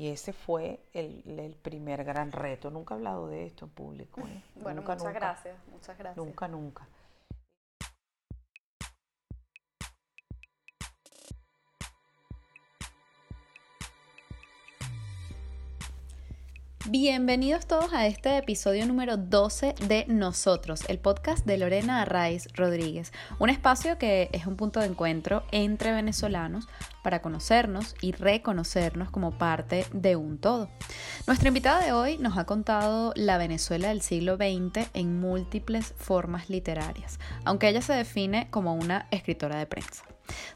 [0.00, 2.70] y ese fue el, primer gran reto.
[2.70, 4.22] Nunca he hablado de esto en público.
[4.22, 4.42] ¿eh?
[4.54, 6.16] Bueno, muchas gracias, muchas gracias.
[6.16, 6.88] Nunca, nunca.
[16.92, 23.12] Bienvenidos todos a este episodio número 12 de Nosotros, el podcast de Lorena Arraiz Rodríguez,
[23.38, 26.66] un espacio que es un punto de encuentro entre venezolanos
[27.04, 30.68] para conocernos y reconocernos como parte de un todo.
[31.28, 36.50] Nuestra invitada de hoy nos ha contado la Venezuela del siglo XX en múltiples formas
[36.50, 40.02] literarias, aunque ella se define como una escritora de prensa.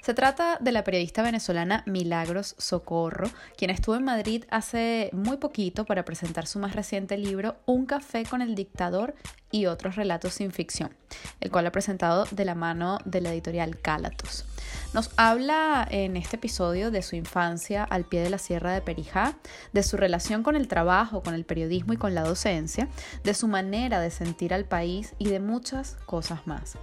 [0.02, 5.84] Se trata de la periodista venezolana Milagros Socorro, quien estuvo en Madrid hace muy poquito
[5.84, 9.14] para presentar su más reciente libro Un café con el dictador
[9.50, 10.94] y otros relatos sin ficción,
[11.40, 14.44] el cual ha presentado de la mano de la editorial Cálatos.
[14.94, 19.34] Nos habla en este episodio de su infancia al pie de la Sierra de Perijá,
[19.72, 22.86] de su relación con el trabajo, con el periodismo y con la docencia,
[23.24, 26.78] de su manera de sentir al país y de muchas cosas más.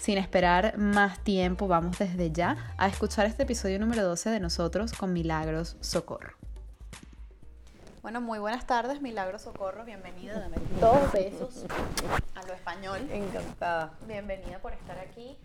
[0.00, 4.92] Sin esperar más tiempo, vamos desde ya a escuchar este episodio número 12 de nosotros
[4.92, 6.34] con Milagros Socorro.
[8.02, 11.64] Bueno, muy buenas tardes, Milagros Socorro, bienvenida, dame dos besos
[12.34, 13.08] a lo español.
[13.12, 13.92] Encantada.
[14.08, 15.38] Bienvenida por estar aquí,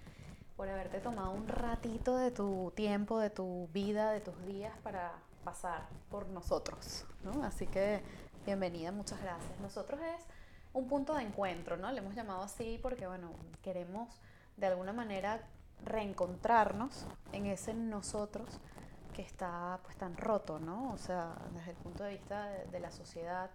[0.58, 5.14] por haberte tomado un ratito de tu tiempo, de tu vida, de tus días para
[5.44, 7.44] pasar por nosotros, ¿no?
[7.44, 8.02] Así que
[8.44, 9.60] bienvenida, muchas gracias.
[9.62, 10.26] Nosotros es
[10.74, 11.92] un punto de encuentro, ¿no?
[11.92, 13.30] Le hemos llamado así porque, bueno,
[13.62, 14.10] queremos
[14.58, 15.42] de alguna manera
[15.86, 18.60] reencontrarnos en ese nosotros
[19.14, 20.92] que está pues tan roto, ¿no?
[20.92, 23.52] O sea, desde el punto de vista de, la sociedad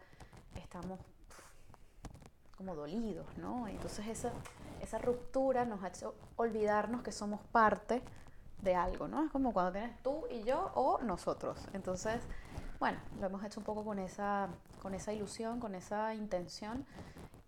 [0.54, 1.00] estamos
[2.62, 3.66] como dolidos, ¿no?
[3.66, 4.30] Entonces esa,
[4.80, 8.02] esa ruptura nos ha hecho olvidarnos que somos parte
[8.60, 9.24] de algo, ¿no?
[9.24, 11.58] Es como cuando tienes tú y yo o nosotros.
[11.72, 12.22] Entonces,
[12.78, 14.48] bueno, lo hemos hecho un poco con esa,
[14.80, 16.86] con esa ilusión, con esa intención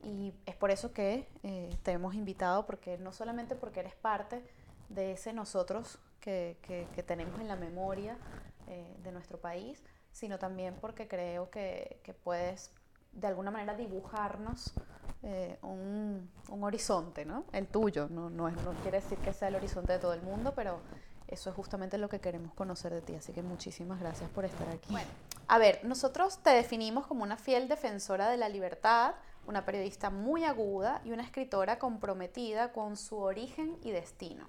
[0.02, 4.44] y es por eso que eh, te hemos invitado, porque no solamente porque eres parte
[4.88, 8.18] de ese nosotros que, que, tenemos en la memoria
[8.66, 12.72] eh, de nuestro país, sino también porque creo que, que puedes
[13.14, 14.74] de alguna manera dibujarnos
[15.22, 17.44] eh, un, un, horizonte, ¿no?
[17.52, 20.52] El tuyo, no, no, no quiere decir que sea el horizonte de todo el mundo,
[20.54, 20.80] pero
[21.28, 24.68] eso es justamente lo que queremos conocer de ti, así que muchísimas gracias por estar
[24.68, 24.92] aquí.
[24.92, 25.08] Bueno,
[25.48, 29.14] a ver, nosotros te definimos como una fiel defensora de la libertad,
[29.46, 34.46] una periodista muy aguda y una escritora comprometida con su origen y destino.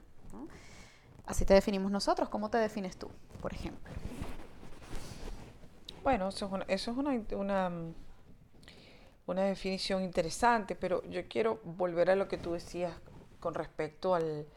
[1.26, 2.30] Así te definimos nosotros.
[2.30, 3.09] ¿Cómo te defines tú,
[3.42, 3.92] por ejemplo?
[6.03, 7.72] Bueno, eso es una, una,
[9.34, 12.94] definición interesante, pero yo quiero volver a lo que tú decías
[13.40, 14.47] con respecto al,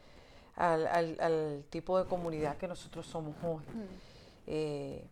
[0.55, 3.63] al, tipo de comunidad que nosotros somos hoy.
[3.63, 3.85] Mm.
[4.47, 5.07] Eh,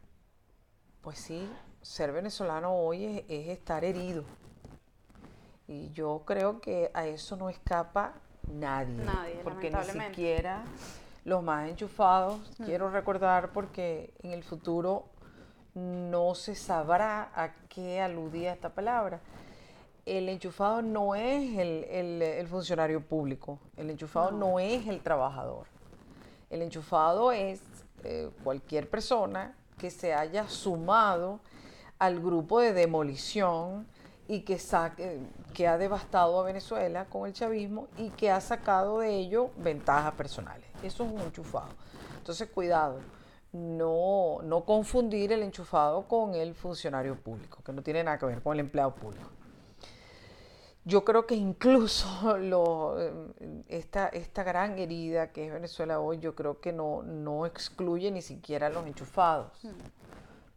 [1.01, 1.49] pues sí,
[1.81, 4.23] ser venezolano hoy es estar herido
[5.67, 8.13] y yo creo que a eso no escapa
[8.51, 9.03] nadie.
[9.03, 10.63] Nadie, porque ni siquiera
[11.25, 12.63] los más enchufados, mm.
[12.63, 15.05] quiero recordar porque en el futuro
[15.75, 19.19] no se sabrá a qué aludía esta palabra.
[20.07, 24.57] El enchufado no es el, funcionario público, el enchufado no.
[24.57, 25.67] es el trabajador.
[26.49, 27.61] El enchufado es
[28.05, 31.41] eh, cualquier persona que se haya sumado
[31.99, 33.85] al grupo de demolición
[34.29, 35.19] y que, saque,
[35.53, 40.13] que ha devastado a Venezuela con el chavismo y que ha sacado de ello ventajas
[40.13, 40.69] personales.
[40.83, 41.73] Eso es un enchufado.
[42.17, 43.01] Entonces, cuidado,
[43.51, 48.41] no, no confundir el enchufado con el funcionario público, que no tiene nada que ver
[48.41, 49.36] con el empleado público.
[50.87, 52.97] Yo creo que incluso lo,
[53.67, 58.21] esta, esta gran herida que es Venezuela hoy, yo creo que no, no excluye ni
[58.21, 59.69] siquiera a los enchufados, hmm.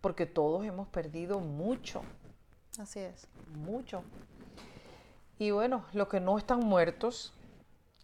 [0.00, 2.02] porque todos hemos perdido mucho
[2.78, 3.26] Así es.
[3.56, 4.02] Mucho.
[5.38, 7.32] Y bueno, los que no están muertos,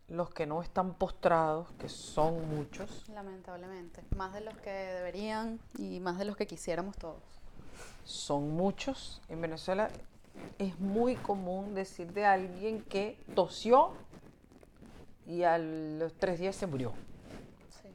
[0.09, 3.09] los que no están postrados, que son muchos.
[3.09, 4.03] Lamentablemente.
[4.17, 7.23] Más de los que deberían y más de los que quisiéramos todos.
[8.05, 9.23] Son muchos.
[9.29, 9.91] En Venezuela
[10.59, 13.93] es muy común decir de alguien que tosió
[15.27, 16.93] y a los tres días se murió.
[17.83, 17.89] Sí.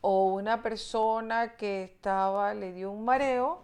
[0.00, 3.62] O una persona que estaba, le dio un mareo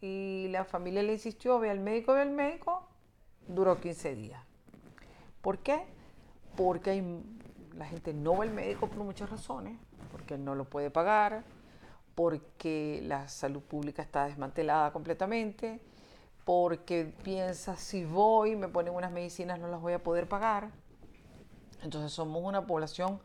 [0.00, 2.88] y la familia le insistió, ve al médico, ve al médico,
[3.46, 4.42] duró 15 días.
[5.40, 5.86] ¿Por qué?
[6.56, 7.22] Porque hay,
[7.76, 9.78] la gente no va al médico por muchas razones,
[10.12, 11.44] porque no lo puede pagar,
[12.14, 15.80] porque la salud pública está desmantelada completamente,
[16.48, 20.70] porque piensa si voy, me ponen unas medicinas, no las voy a poder pagar.
[21.82, 23.20] Entonces somos una población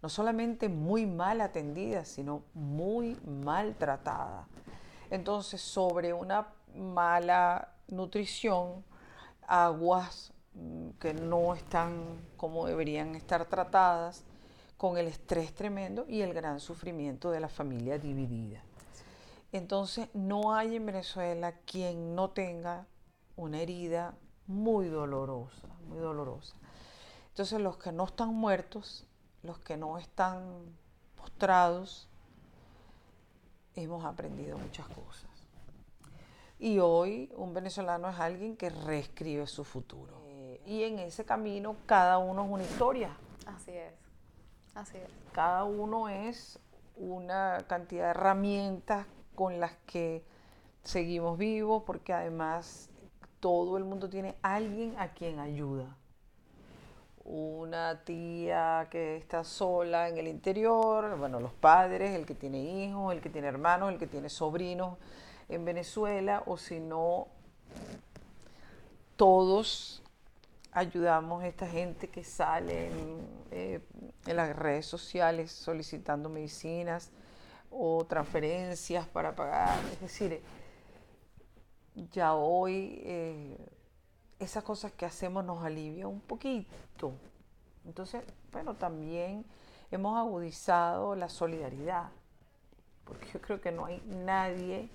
[0.00, 4.46] no solamente muy mal atendida, sino muy maltratada
[5.10, 6.46] Entonces, sobre una
[6.76, 8.84] mala nutrición,
[9.48, 14.22] aguas mm, que no están como deberían estar tratadas,
[14.76, 18.62] con el estrés tremendo y el gran sufrimiento de la familia dividida.
[19.52, 22.86] Entonces, no hay en Venezuela quien no tenga
[23.36, 24.14] una herida
[24.46, 26.54] muy dolorosa, muy dolorosa.
[27.28, 29.06] Entonces, los que no están muertos,
[29.42, 30.76] los que no están
[31.16, 32.08] postrados,
[33.74, 35.30] hemos aprendido muchas cosas.
[36.58, 40.20] Y hoy un venezolano es alguien que reescribe su futuro.
[40.26, 43.16] Eh, y en ese camino cada uno es una historia.
[43.46, 43.94] Así es.
[44.74, 45.08] Así es.
[45.32, 46.58] Cada uno es
[46.96, 50.22] una cantidad de herramientas con las que
[50.82, 52.90] seguimos vivos, porque además
[53.40, 55.96] todo el mundo tiene alguien a quien ayuda.
[57.24, 63.12] Una tía que está sola en el interior, bueno, los padres, el que tiene hijos,
[63.12, 64.98] el que tiene hermanos, el que tiene sobrinos
[65.48, 67.28] en Venezuela, o si no,
[69.16, 70.02] todos
[70.72, 73.80] ayudamos a esta gente que sale en, eh,
[74.26, 77.10] en las redes sociales solicitando medicinas
[77.70, 79.78] o transferencias para pagar.
[79.92, 80.42] Es decir,
[82.12, 83.56] ya hoy eh,
[84.38, 87.12] esas cosas que hacemos nos alivian un poquito.
[87.84, 88.22] Entonces,
[88.52, 89.44] bueno, también
[89.90, 92.08] hemos agudizado la solidaridad,
[93.04, 94.88] porque yo creo que no hay nadie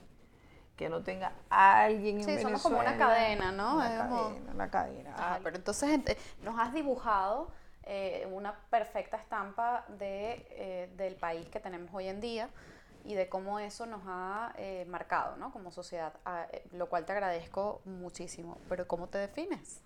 [0.77, 2.57] que no tenga alguien en Sí, Venezuela.
[2.60, 3.75] somos como una cadena, ¿no?
[3.75, 5.16] Una Es como- cadena, una cadena.
[5.16, 7.48] Ajá, pero entonces ent- nos has dibujado
[7.86, 12.50] eh, una perfecta estampa de, eh, del país que tenemos hoy en día
[13.06, 15.52] y de cómo eso nos ha eh, marcado, ¿no?
[15.52, 18.58] Como sociedad, ah, eh, lo cual te agradezco muchísimo.
[18.68, 19.80] Pero ¿cómo te defines?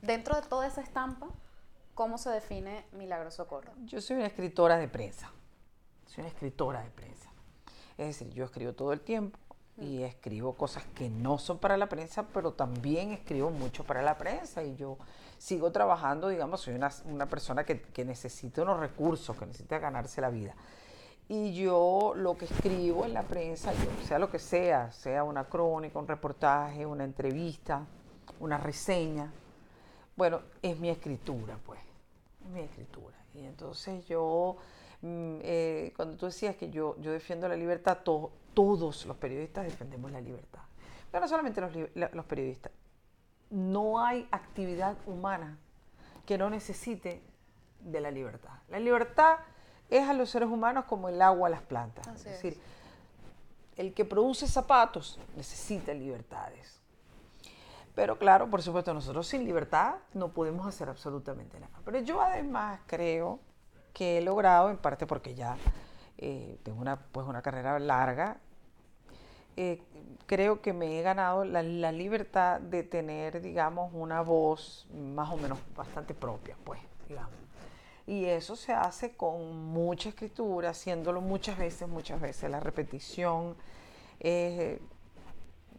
[0.00, 1.28] Dentro de toda esa estampa,
[1.94, 3.72] ¿cómo se define Milagro Socorro?
[3.84, 5.32] Yo soy una escritora de prensa.
[6.06, 7.30] Soy una escritora de prensa.
[7.98, 9.38] Es decir, yo escribo todo el tiempo
[9.78, 14.16] y escribo cosas que no son para la prensa, pero también escribo mucho para la
[14.18, 14.98] prensa y yo
[15.38, 20.20] sigo trabajando, digamos, soy una, una persona que, que necesita unos recursos, que necesita ganarse
[20.20, 20.54] la vida.
[21.28, 23.72] Y yo lo que escribo en la prensa,
[24.06, 27.86] sea lo que sea, sea una crónica, un reportaje, una entrevista,
[28.40, 29.32] una reseña,
[30.16, 31.80] bueno, es mi escritura, pues,
[32.44, 33.16] es mi escritura.
[33.34, 34.56] Y entonces yo,
[35.00, 39.64] mm, eh, cuando tú decías que yo, yo defiendo la libertad, to- todos los periodistas
[39.64, 40.60] defendemos la libertad.
[41.10, 42.72] Pero no solamente los, periodistas.
[43.50, 45.58] No hay actividad humana
[46.24, 47.22] que no necesite
[47.80, 48.54] de la libertad.
[48.68, 49.36] La libertad
[49.90, 52.06] es a los seres humanos como el agua a las plantas.
[52.08, 52.42] Así es es.
[52.42, 52.62] decir,
[53.76, 56.80] el que produce zapatos necesita libertades.
[57.94, 61.78] Pero claro, por supuesto, nosotros sin libertad no podemos hacer absolutamente nada.
[61.84, 63.38] Pero yo además creo
[63.92, 65.56] que he logrado, en parte porque ya
[66.22, 68.36] eh, tengo una, pues una carrera larga,
[69.56, 69.82] eh,
[70.26, 75.36] creo que me he ganado la, la libertad de tener, digamos, una voz más o
[75.36, 77.34] menos bastante propia, pues, digamos.
[78.06, 82.48] Y eso se hace con mucha escritura, haciéndolo muchas veces, muchas veces.
[82.50, 83.56] La repetición,
[84.20, 84.80] eh,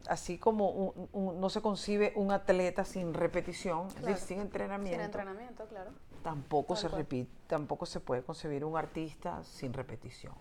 [0.07, 4.19] así como un- un- no se concibe un atleta sin repetición, es decir, Claro.
[4.25, 5.91] sin entrenamiento, Sin entrenamiento, claro.
[6.23, 7.01] tampoco Tal se cual.
[7.01, 10.33] repite, tampoco se puede concebir un artista sin repetición.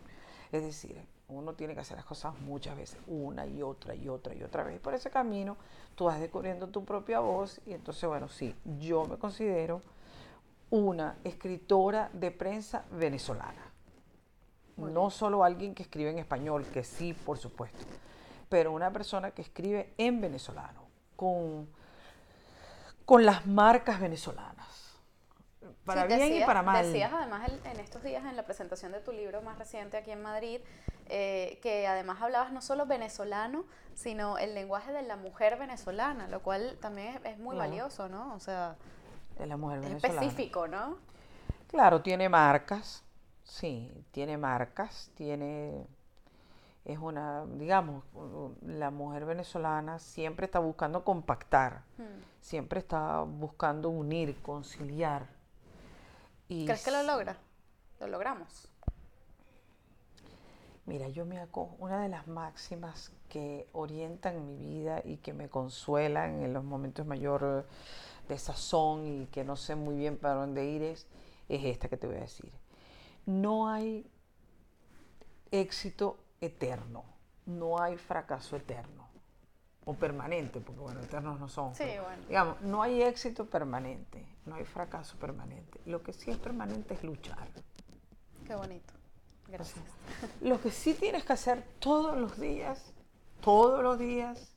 [0.50, 4.34] Es decir, uno tiene que hacer las cosas muchas veces, una y otra y otra
[4.34, 4.78] y otra vez.
[4.80, 5.56] Por ese camino
[5.94, 9.80] tú vas descubriendo tu propia voz y entonces, bueno, sí, yo me considero
[10.70, 13.62] una escritora de prensa venezolana.
[14.76, 17.84] Muy No solo alguien que escribe en español, que sí, por supuesto,
[18.52, 20.82] pero una persona que escribe en venezolano,
[21.16, 21.66] con,
[23.06, 24.92] con las marcas venezolanas.
[25.86, 26.84] Para Sí, bien y decías- para mal.
[26.84, 30.10] Decías además el- en estos días en la presentación de tu libro más reciente aquí
[30.10, 30.60] en Madrid,
[31.08, 36.42] eh, que además hablabas no solo venezolano, sino el lenguaje de la mujer venezolana, lo
[36.42, 37.70] cual también es, es muy Claro.
[37.70, 38.34] valioso, ¿no?
[38.34, 38.76] O sea,
[39.38, 40.20] de la mujer es venezolana.
[40.20, 40.98] específico, ¿no?
[41.68, 43.02] Claro, tiene marcas,
[43.44, 45.86] sí, tiene marcas, tiene,
[46.84, 48.04] es una, digamos,
[48.62, 52.02] la mujer venezolana siempre está buscando compactar, Hmm.
[52.40, 55.26] siempre está buscando unir, conciliar.
[56.48, 57.36] Y ¿Crees que lo logra?
[58.00, 58.68] Lo logramos.
[60.84, 65.48] Mira, yo me acojo, una de las máximas que orientan mi vida y que me
[65.48, 67.66] consuelan en los momentos mayor
[68.28, 71.06] desazón y que no sé muy bien para dónde ir es,
[71.48, 72.50] es esta que te voy a decir.
[73.26, 74.10] No hay
[75.52, 77.04] éxito eterno,
[77.46, 79.08] no hay fracaso eterno
[79.84, 81.74] o permanente, porque bueno, eternos no son.
[81.74, 82.22] Sí, pero, bueno.
[82.28, 85.80] Digamos, no hay éxito permanente, no hay fracaso permanente.
[85.86, 87.48] Lo que sí es permanente es luchar.
[88.46, 88.92] Qué bonito.
[89.48, 89.84] Gracias.
[90.40, 92.92] Lo que sí tienes que hacer todos los días
[93.42, 94.54] todos los días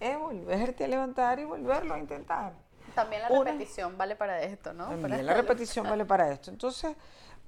[0.00, 2.54] es volverte a levantar y volverlo a intentar.
[2.94, 4.86] También la repetición vale para esto, ¿no?
[4.86, 6.50] También la repetición vale para esto.
[6.50, 6.96] Entonces,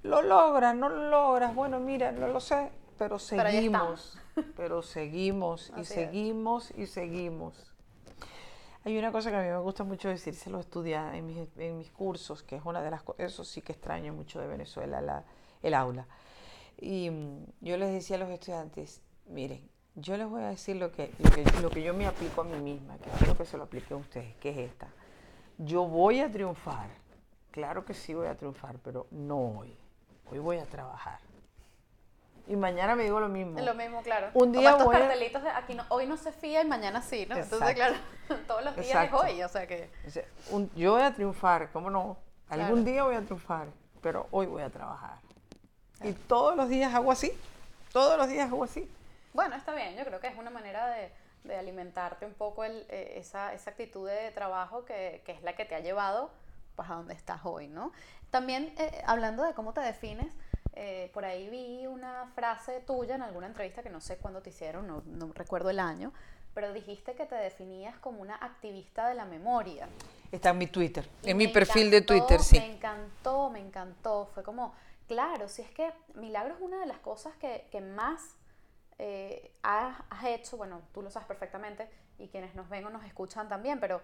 [0.02, 4.18] lo logras, no lo logras, bueno, mira, no lo sé, pero seguimos,
[4.56, 7.72] pero, seguimos y seguimos y seguimos.
[8.84, 11.90] Hay una cosa que a mí me gusta mucho decírselo estudiar en mis, en mis
[11.90, 15.24] cursos, que es una de las cosas, eso sí que extraño mucho de Venezuela, la,
[15.62, 16.06] el aula.
[16.80, 20.92] Y mm, yo les decía a los estudiantes, miren, yo les voy a decir lo
[20.92, 23.56] que, lo que, lo que yo me aplico a mí misma, que quiero que se
[23.56, 24.88] lo aplique a ustedes, que es esta.
[25.58, 26.88] Yo voy a triunfar,
[27.50, 29.76] claro que sí voy a triunfar, pero no hoy.
[30.30, 31.18] Hoy voy a trabajar.
[32.48, 33.60] Y mañana me digo lo mismo.
[33.60, 34.30] Lo mismo, claro.
[34.32, 37.02] Un día Como estos voy cartelitos de aquí no, hoy no se fía y mañana
[37.02, 37.36] sí, ¿no?
[37.36, 37.94] Entonces, claro,
[38.46, 39.24] todos los días Exacto.
[39.24, 39.90] es hoy, o sea que...
[40.50, 42.16] Un- yo voy a triunfar, ¿cómo no?
[42.48, 43.66] Algún día voy a triunfar,
[44.00, 45.18] pero hoy voy a trabajar.
[46.02, 47.30] Y todos los días hago así.
[47.92, 48.90] Todos los días hago así.
[49.34, 51.12] Bueno, está bien, yo creo que es una manera de,
[51.44, 55.54] de alimentarte un poco el, eh, esa, esa actitud de trabajo que, que es la
[55.54, 56.30] que te ha llevado
[56.76, 57.92] pues, a donde estás hoy, ¿no?
[58.30, 60.34] También, eh, hablando de cómo te defines,
[60.80, 64.50] eh, por ahí vi una frase tuya en alguna entrevista que no sé cuándo te
[64.50, 66.12] hicieron, no, no recuerdo el año,
[66.54, 69.88] pero dijiste que te definías como una activista de la memoria.
[70.30, 72.60] Está en mi Twitter, Y en mi perfil de Twitter, sí.
[72.60, 74.30] Me encantó, me encantó.
[74.32, 74.72] Fue como,
[75.08, 78.36] claro, si es que Milagro es una de las cosas que, que más
[78.98, 83.04] eh, has, has hecho, bueno, tú lo sabes perfectamente y quienes nos ven o nos
[83.04, 84.00] escuchan también, pero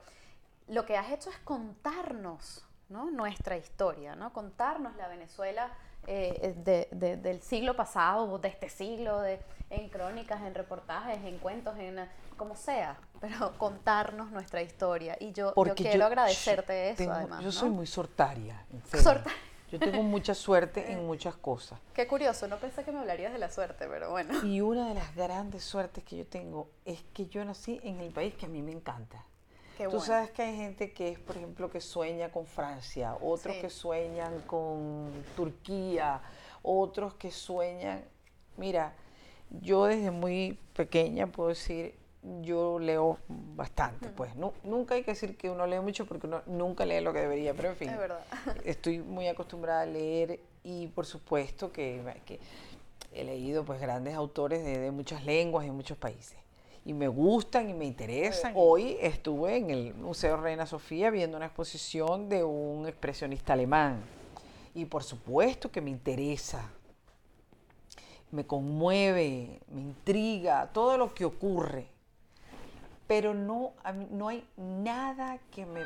[0.67, 3.13] lo que has hecho es contarnos ¿no?
[3.13, 4.33] nuestra historia, ¿no?
[4.33, 5.71] contarnos la Venezuela
[6.07, 11.39] eh, de- de- del siglo pasado, de este siglo, de, en crónicas, en reportajes, en
[11.39, 15.17] cuentos, en eh, como sea, pero contarnos nuestra historia.
[15.21, 17.41] Y yo, yo quiero yo- agradecerte eso tengo- además.
[17.41, 17.53] Yo ¿no?
[17.53, 18.65] soy muy sortaria.
[18.73, 19.03] en serio.
[19.03, 19.39] Sortaria.
[19.73, 21.81] Yo tengo mucha suerte en muchas cosas.
[21.95, 24.45] Qué curioso, no pensé que me hablarías de la suerte, pero bueno.
[24.47, 28.13] Y una de las grandes suertes que yo tengo es que yo nací en el
[28.13, 29.25] país que a mí me encanta.
[29.77, 30.05] Qué Tú bueno.
[30.05, 33.61] sabes que hay gente que es, por ejemplo, que sueña con Francia, otros Sí.
[33.61, 36.21] que sueñan con Turquía,
[36.63, 38.05] otros que sueñan...
[38.57, 38.93] Mira,
[39.51, 41.97] yo desde muy pequeña puedo decir,
[42.43, 44.35] yo leo bastante, pues.
[44.37, 47.21] Nu- nunca hay que decir que uno lee mucho porque uno nunca lee lo que
[47.21, 47.91] debería, pero en fin.
[47.91, 48.25] Es verdad.
[48.65, 52.39] Estoy muy acostumbrada a leer y por supuesto que, que
[53.13, 56.39] he leído pues grandes autores de, de muchas lenguas y de muchos países.
[56.85, 58.53] Y me gustan y me interesan.
[58.55, 64.03] Hoy estuve en el Museo Reina Sofía viendo una exposición de un expresionista alemán.
[64.75, 66.71] Y por supuesto que me interesa,
[68.31, 71.89] me conmueve, me intriga todo lo que ocurre.
[73.07, 73.73] Pero no,
[74.11, 75.85] no hay nada que me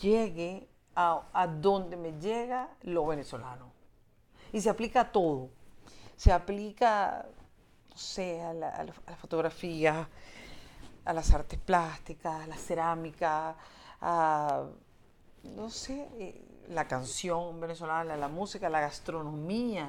[0.00, 3.70] llegue a, a donde me llega lo venezolano.
[4.52, 5.50] Y se aplica a todo.
[6.16, 7.26] Se aplica,
[7.98, 10.08] no sé, a la, a la- fotografía,
[11.04, 13.56] a las artes plásticas, a la cerámica,
[14.00, 14.62] a,
[15.42, 19.88] no sé, eh, la canción venezolana, la música, la gastronomía.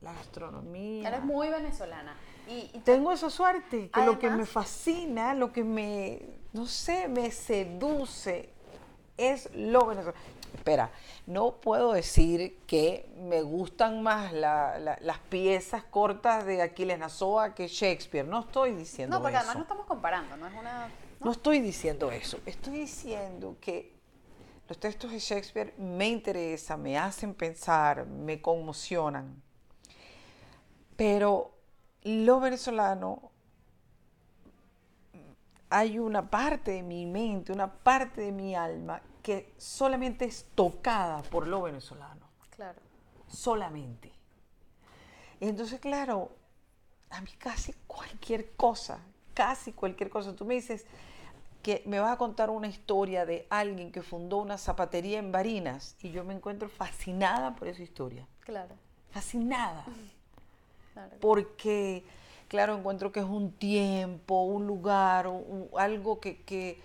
[0.00, 1.06] La gastronomía.
[1.06, 2.16] Eres muy venezolana.
[2.48, 6.22] Y, y Tengo esa suerte, que lo que me fascina, lo que me,
[6.54, 8.48] no sé, me seduce
[9.18, 10.18] es lo venezolano.
[10.54, 10.90] Espera,
[11.26, 17.54] no puedo decir que me gustan más la- la- las piezas cortas de Aquiles Nazoa
[17.54, 18.26] que Shakespeare.
[18.26, 19.40] No estoy diciendo no, porque eso.
[19.40, 20.88] además no estamos comparando, no es una...
[21.20, 23.92] No estoy diciendo eso, estoy diciendo que
[24.68, 29.42] los textos de Shakespeare me interesan, me hacen pensar, me conmocionan.
[30.96, 31.52] Pero
[32.02, 33.30] lo venezolano,
[35.70, 41.22] hay una parte de mi mente, una parte de mi alma que solamente es tocada
[41.22, 42.78] por lo venezolano Claro.
[43.26, 44.12] solamente.
[45.40, 46.30] Entonces, claro,
[47.08, 48.98] a mí casi cualquier cosa,
[49.32, 50.84] casi cualquier cosa, tú me dices
[51.62, 55.96] que me vas a contar una historia de alguien que fundó una zapatería en Barinas
[56.02, 58.74] y yo me encuentro fascinada por esa historia, Claro.
[59.10, 59.86] fascinada,
[60.92, 61.16] claro.
[61.20, 62.04] porque,
[62.48, 66.78] claro, encuentro que es un tiempo, un lugar, un- algo que, que,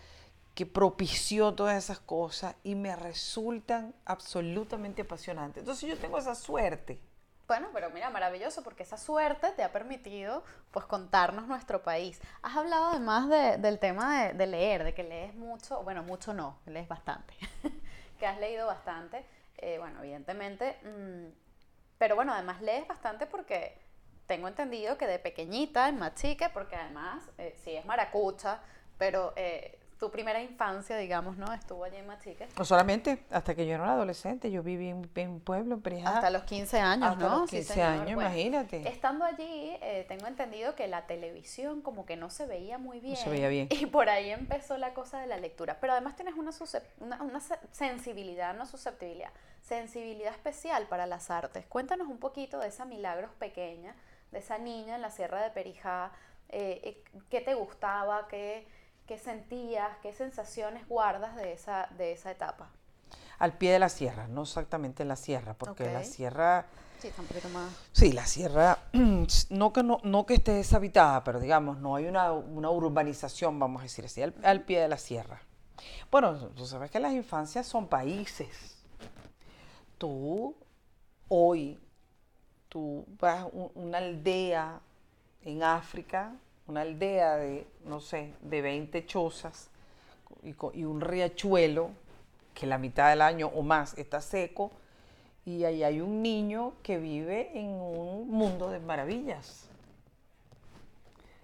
[0.65, 5.61] propició todas esas cosas y me resultan absolutamente apasionantes.
[5.61, 6.99] Entonces yo tengo esa suerte.
[7.47, 12.21] Bueno, pero mira, maravilloso, porque esa suerte te ha permitido pues contarnos nuestro país.
[12.43, 16.59] Has hablado además de- del tema de, leer, de que lees mucho, bueno, mucho no,
[16.67, 17.33] lees bastante,
[18.19, 19.25] que has leído bastante,
[19.57, 21.33] eh, bueno, evidentemente, mm,
[21.97, 23.79] pero bueno, además lees bastante porque
[24.27, 28.59] tengo entendido que de pequeñita, en chica, porque además, eh, sí es maracucha,
[28.99, 31.51] pero eh, tu primera infancia, digamos, ¿no?
[31.51, 32.47] Estuvo allí en Machique.
[32.57, 36.15] No solamente, hasta que yo era adolescente, yo viví en, un pueblo, en Perijá.
[36.15, 37.39] Hasta los 15 años, hasta ¿no?
[37.41, 38.87] los 15 años, imagínate.
[38.87, 43.15] Estando allí, eh, tengo entendido que la televisión como que no se veía muy bien.
[43.15, 43.67] No se veía bien.
[43.71, 45.77] Y por ahí empezó la cosa de la lectura.
[45.81, 46.51] Pero además tienes una,
[47.01, 47.41] una, una
[47.71, 51.65] sensibilidad, no susceptibilidad, sensibilidad especial para las artes.
[51.67, 53.95] Cuéntanos un poquito de esa Milagros pequeña,
[54.31, 56.13] de esa niña en la Sierra de Perijá.
[56.47, 58.29] Eh, eh, ¿Qué te gustaba?
[58.29, 58.65] ¿Qué
[59.09, 59.97] ¿Qué sentías?
[60.03, 62.69] ¿Qué sensaciones guardas de esa, de esa etapa?
[63.39, 66.67] Al pie de la sierra, no exactamente en la sierra, porque la sierra...
[66.99, 67.71] Sí, está un poquito más...
[67.91, 68.77] Sí, la sierra,
[69.49, 74.05] no que, no, que esté deshabitada, pero digamos, no hay una, urbanización, vamos a decir
[74.05, 75.41] así, al, pie de la sierra.
[76.11, 78.77] Bueno, tú sabes que las infancias son países.
[79.97, 80.55] Tú,
[81.29, 81.79] hoy,
[82.67, 84.79] tú vas a una aldea
[85.41, 86.35] en África,
[86.69, 89.69] una aldea de, no sé, de 20 chozas
[90.43, 91.89] y, un riachuelo
[92.53, 94.71] que la mitad del año o más está seco
[95.45, 99.67] y ahí hay un niño que vive en un mundo de maravillas.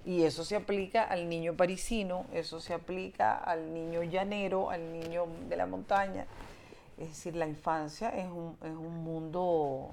[0.05, 5.25] Y eso se aplica al niño parisino, eso se aplica al niño llanero, al niño
[5.50, 6.27] de la montaña.
[7.00, 9.89] Es decir, la infancia es un, es un mundo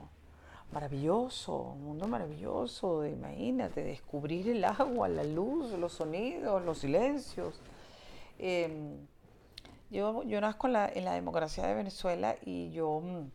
[0.72, 7.60] maravilloso, un mundo maravilloso, imagínate, descubrir el agua, la luz, los sonidos, los silencios.
[8.38, 9.06] Em,
[9.90, 13.30] yo, yo nazco en la, en la, democracia de Venezuela y yo mm,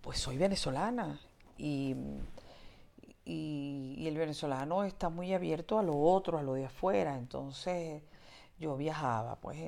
[0.00, 1.20] pues soy venezolana
[1.58, 1.96] y,
[3.24, 8.02] y, el venezolano está muy abierto a lo otro, a lo de afuera, entonces
[8.58, 9.58] yo viajaba, pues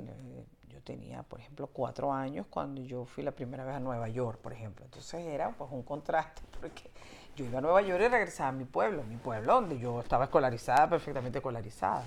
[0.81, 4.53] tenía, por ejemplo, cuatro años cuando yo fui la primera vez a Nueva York, por
[4.53, 4.85] ejemplo.
[4.85, 6.91] Entonces era pues un contraste porque
[7.37, 10.25] yo iba a Nueva York y regresaba a mi pueblo, mi pueblo donde yo estaba
[10.25, 12.05] escolarizada, perfectamente escolarizada.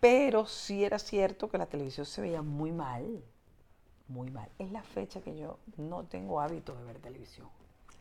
[0.00, 3.22] Pero sí era cierto que la televisión se veía muy mal,
[4.08, 4.48] muy mal.
[4.58, 7.48] Es la fecha que yo no tengo hábito de ver televisión.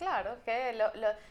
[0.02, 0.76] Claro, que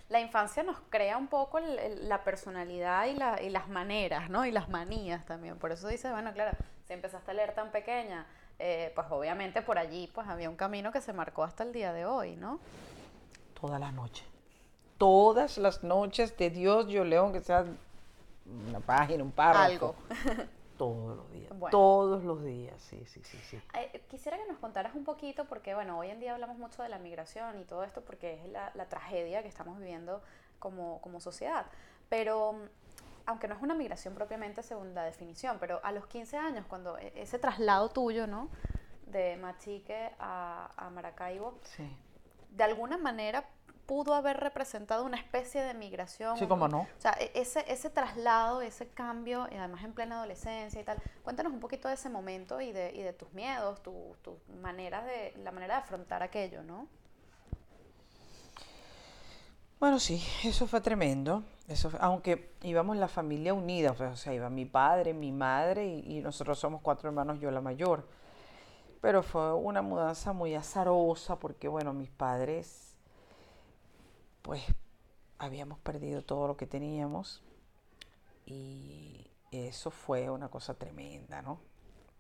[0.09, 4.47] la infancia nos crea un poco la personalidad y, y, las maneras, ¿no?
[4.47, 5.59] Y las manías también.
[5.59, 8.27] Por eso dice, bueno, claro, si empezaste a leer tan pequeña,
[8.63, 11.95] eh, pues obviamente por allí pues había un camino que se marcó hasta el día
[11.95, 12.61] de hoy, ¿no?
[13.59, 14.27] Todas las noches.
[14.99, 17.65] Todas las noches de Dios yo leo aunque sea
[18.69, 19.65] una página, un párrafo.
[19.65, 19.95] Algo.
[20.77, 21.53] Todos los días.
[21.71, 23.61] Todos los días, sí, sí, sí, sí.
[23.75, 26.89] Eh, quisiera que nos contaras un poquito, porque bueno, hoy en día hablamos mucho de
[26.89, 30.23] la migración y todo esto porque es la, la tragedia que estamos viviendo
[30.59, 31.67] como, como sociedad.
[32.09, 32.57] Pero
[33.31, 36.99] aunque no es una migración propiamente según la definición, pero a los 15 años, cuando
[36.99, 38.49] e, ese traslado tuyo, ¿no?
[39.07, 41.59] De Machique a, Maracaibo,
[42.51, 43.45] de alguna manera
[43.87, 46.37] pudo haber representado una especie de migración.
[46.37, 46.81] Sí, cómo no.
[46.81, 51.01] O sea, e, ese, ese traslado, ese cambio, y además en plena adolescencia y tal.
[51.23, 55.03] Cuéntanos un poquito de ese momento y de, y de tus miedos, tu, tu manera
[55.03, 56.89] de, la manera de afrontar aquello, ¿no?
[59.81, 61.43] Bueno, sí, eso fue tremendo.
[61.67, 66.59] Eso aunque íbamos la familia unida, o sea, iba mi padre, mi madre y, nosotros
[66.59, 68.07] somos cuatro hermanos, yo la mayor.
[69.01, 72.95] Pero fue una mudanza muy azarosa porque, bueno, mis padres,
[74.43, 74.63] pues,
[75.39, 77.43] habíamos perdido todo lo que teníamos
[78.45, 81.59] y eso fue una cosa tremenda, ¿no?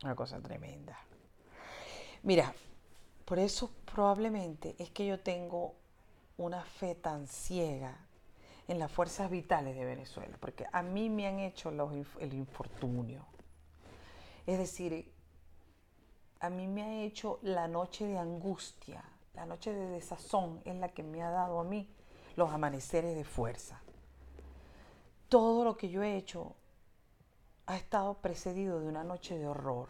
[0.03, 0.99] Una cosa tremenda.
[2.23, 2.55] Mira,
[3.27, 5.80] por eso probablemente es que yo tengo
[6.41, 7.97] una fe tan ciega
[8.67, 11.71] en las fuerzas vitales de Venezuela, porque a mí me han hecho
[12.19, 13.27] el infortunio.
[14.47, 15.13] Es decir,
[16.41, 20.89] a mí me ha hecho la noche de angustia, la noche de desazón es la
[20.89, 21.91] que me ha dado a mí
[22.37, 23.83] los amaneceres de fuerza.
[25.29, 26.55] Todo lo que yo he hecho
[27.67, 29.89] ha estado precedido de una noche de horror,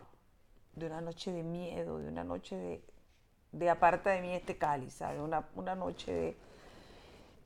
[0.74, 2.84] de una noche de miedo, de una noche de,
[3.52, 5.20] de aparta de mí este cáliz, ¿sabes?
[5.20, 6.36] Una, una noche de,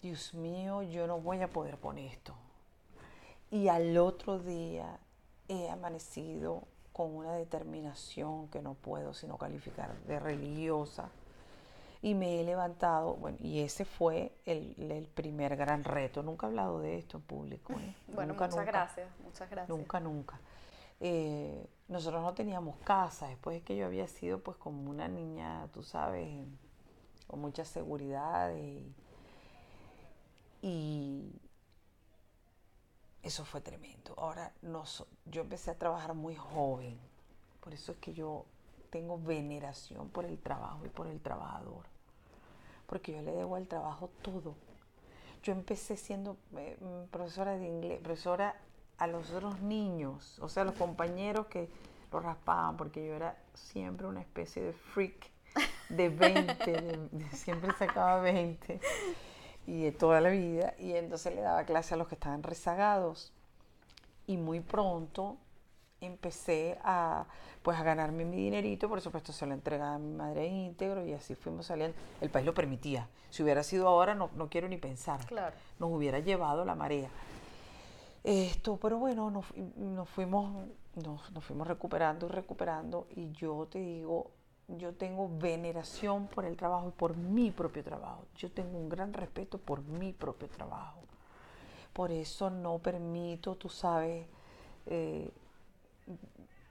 [0.05, 2.35] Dios mío, yo no voy a poder poner esto.
[3.51, 4.99] Y al otro día
[5.49, 11.09] he amanecido con una determinación que no puedo sino calificar de religiosa.
[12.03, 16.23] Y me he levantado, bueno, y ese fue el, primer gran reto.
[16.23, 17.73] Nunca he hablado de esto en público.
[17.73, 17.95] ¿eh?
[18.15, 19.75] Bueno, muchas gracias, muchas gracias.
[19.75, 20.39] Nunca, nunca.
[21.07, 25.69] Eh, nosotros no teníamos casa, después de que yo había sido pues como una niña,
[25.71, 26.47] tú sabes,
[27.27, 28.83] con mucha seguridad y,
[30.63, 31.31] y
[33.23, 34.15] eso fue tremendo.
[34.17, 34.85] Ahora no
[35.27, 36.99] yo empecé a trabajar muy joven,
[37.61, 38.47] por eso es que yo
[38.89, 41.85] tengo veneración por el trabajo y por el trabajador,
[42.87, 44.55] porque yo le debo al trabajo todo.
[45.43, 46.79] Yo empecé siendo eh,
[47.11, 48.57] profesora de inglés, profesora
[48.99, 51.69] a los otros niños, o sea, los compañeros que
[52.13, 55.31] lo raspaban, porque yo era siempre una especie de freak
[55.89, 58.81] de 20, siempre sacaba 20
[59.67, 63.33] y de toda la vida, y entonces le daba clase a los que estaban rezagados.
[64.27, 65.37] Y muy pronto
[66.01, 67.27] empecé a,
[67.63, 71.13] pues, a ganarme mi dinerito, por supuesto se lo entregaba a mi madre íntegro y
[71.13, 71.97] así fuimos saliendo.
[72.21, 73.09] El país lo permitía.
[73.31, 75.25] Si hubiera sido ahora, no, no quiero ni pensar.
[75.27, 75.55] Claro.
[75.79, 77.09] Nos hubiera llevado la marea.
[78.25, 79.45] Esto, pero bueno, nos,
[79.77, 84.31] nos fuimos, nos, nos fuimos recuperando y recuperando y yo te digo,
[84.67, 88.25] yo tengo veneración por el trabajo y por mi propio trabajo.
[88.37, 91.01] Yo tengo un gran respeto por mi propio trabajo.
[91.93, 94.27] Por eso no permito, tú sabes,
[94.87, 95.31] eh,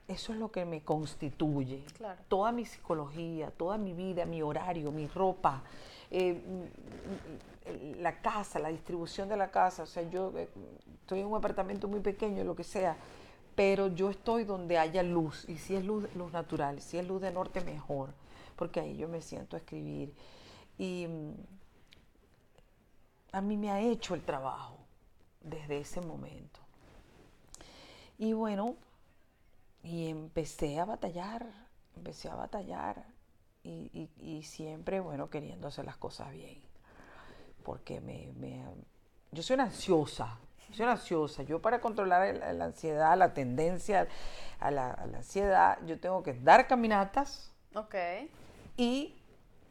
[0.08, 1.84] eso es lo que me constituye.
[1.96, 2.20] Claro.
[2.28, 5.62] Toda mi psicología, toda mi vida, mi horario, mi ropa,
[6.10, 6.42] eh,
[7.98, 9.82] la casa, la distribución de la casa.
[9.82, 10.48] O sea, yo eh,
[11.00, 12.96] estoy en un apartamento muy pequeño, lo que sea,
[13.54, 15.48] pero yo estoy donde haya luz.
[15.48, 18.10] Y si es luz, luz natural, si es luz de norte, mejor,
[18.56, 20.14] porque ahí yo me siento a escribir.
[20.78, 21.32] Y mm,
[23.32, 24.78] a mí me ha hecho el trabajo
[25.40, 26.60] desde ese momento.
[28.18, 28.76] Y bueno,
[29.82, 31.46] y empecé a batallar,
[31.96, 33.04] empecé a batallar
[33.62, 36.73] y, y, y siempre, bueno, queriendo hacer las cosas bien.
[37.64, 38.62] Porque me, me,
[39.32, 40.38] yo soy una ansiosa,
[40.72, 41.42] soy una ansiosa.
[41.42, 44.06] Yo para controlar la, la ansiedad, la tendencia
[44.60, 47.94] a la, a la, ansiedad, yo tengo que dar caminatas Ok.
[48.76, 49.16] y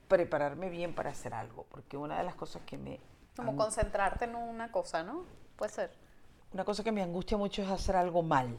[0.08, 1.65] prepararme bien para hacer algo.
[1.69, 2.99] Porque una de las cosas que me...
[3.36, 5.23] Como concentrarte en una cosa, ¿no?
[5.56, 5.91] Puede ser.
[6.51, 8.58] Una cosa que me angustia mucho es hacer algo mal.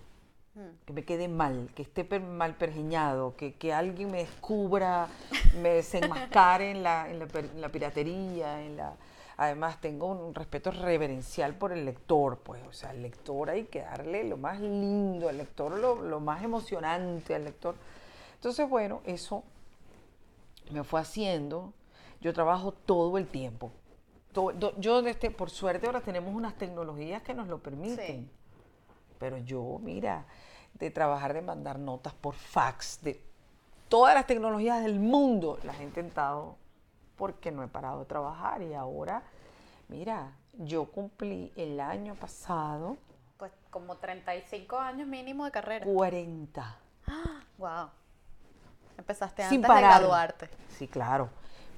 [0.56, 0.84] Mm.
[0.86, 5.08] que me quede mal, que esté per- mal pergeñado, que, que alguien me descubra,
[5.60, 8.94] me desenmascare en la, en la, en la piratería, en la...
[9.36, 13.80] Además tengo un respeto reverencial por el lector, pues, o sea, al lector hay que
[13.80, 17.74] darle lo más lindo, al lector lo, lo más emocionante, al lector.
[18.34, 19.42] Entonces, bueno, eso
[20.70, 21.72] me fue haciendo.
[22.20, 23.72] Yo trabajo todo el tiempo.
[24.32, 28.30] Todo- yo, este, por suerte, ahora tenemos unas tecnologías que nos lo permiten.
[29.18, 30.26] Pero yo, mira,
[30.74, 33.20] de trabajar, de mandar notas por fax, de
[33.88, 36.56] todas las tecnologías del mundo, las he intentado
[37.16, 38.62] porque no he parado de trabajar.
[38.62, 39.22] Y ahora,
[39.88, 42.96] mira, yo cumplí el año pasado
[43.36, 45.86] Pues como 35 años mínimo de carrera.
[45.86, 46.78] 40.
[47.58, 47.90] Wow.
[48.98, 50.50] Empezaste sin antes de graduarte.
[50.68, 51.28] Sí, claro.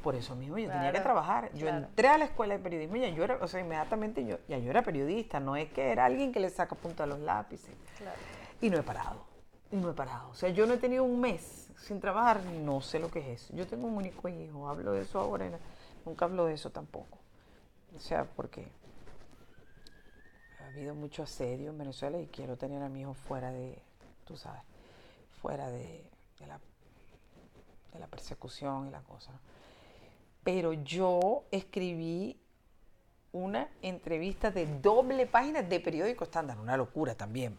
[0.03, 1.51] Por eso mismo yo tenía que trabajar.
[1.55, 1.79] Yo claro.
[1.79, 4.57] entré a la escuela de periodismo y ya yo era, o sea, inmediatamente yo, ya
[4.57, 7.75] yo era periodista, no es que era alguien que le saca punta a los lápices.
[7.99, 8.17] Claro.
[8.61, 9.36] Y no he parado.
[9.77, 10.31] No he parado.
[10.31, 13.43] O sea, yo no he tenido un mes sin trabajar, no sé lo que es
[13.43, 13.55] eso.
[13.55, 15.51] Yo tengo un único hijo, hablo de eso ahora,
[16.05, 17.19] nunca hablo de eso tampoco.
[17.95, 18.67] O sea, porque
[20.61, 23.79] ha habido mucho asedio en Venezuela y quiero tener a mi hijo fuera de,
[24.25, 24.63] tú sabes,
[25.43, 26.11] fuera de,
[26.41, 26.59] de la,
[27.93, 29.33] de la persecución y la cosa.
[30.43, 32.41] Pero yo escribí
[33.33, 37.57] una entrevista de doble página de periódico estándar, una locura también.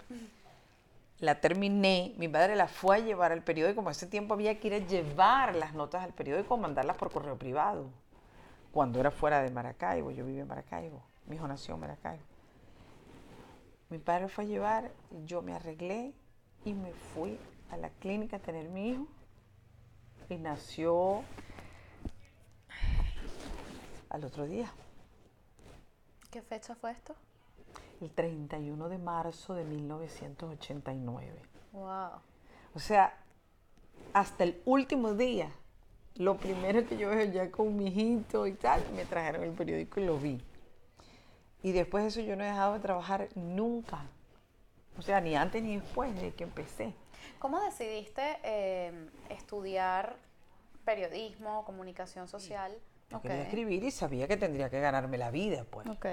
[1.20, 4.68] La terminé, mi padre la fue a llevar al periódico, como ese tiempo había que
[4.68, 7.90] ir a llevar las notas al periódico o mandarlas por correo privado.
[8.72, 12.24] Cuando era fuera de Maracaibo, yo vivía en Maracaibo, mi hijo nació en Maracaibo.
[13.90, 14.92] Mi padre fue a llevar,
[15.26, 16.14] yo me arreglé
[16.66, 17.40] y me fui
[17.72, 19.08] a la clínica a tener mi hijo.
[20.30, 21.24] Y nació
[24.10, 24.70] al otro día,
[26.32, 27.16] ¿Qué fecha fue esto?
[28.02, 31.42] El 31 de marzo de 1989.
[31.74, 32.10] Wow.
[32.74, 33.16] O sea,
[34.14, 35.52] hasta el último día,
[36.16, 40.00] lo primero que yo veo ya con mi hijito y tal, me trajeron el periódico
[40.00, 40.42] y lo vi.
[41.64, 44.06] Y después de eso yo no he dejado de trabajar nunca.
[44.98, 46.94] O sea, ni antes ni después de que empecé.
[47.40, 50.16] ¿Cómo decidiste eh, estudiar
[50.86, 52.72] periodismo, comunicación social?
[53.10, 53.24] Yo Ok.
[53.24, 55.88] quería escribir y sabía que tendría que ganarme la vida, pues.
[55.88, 56.06] Ok.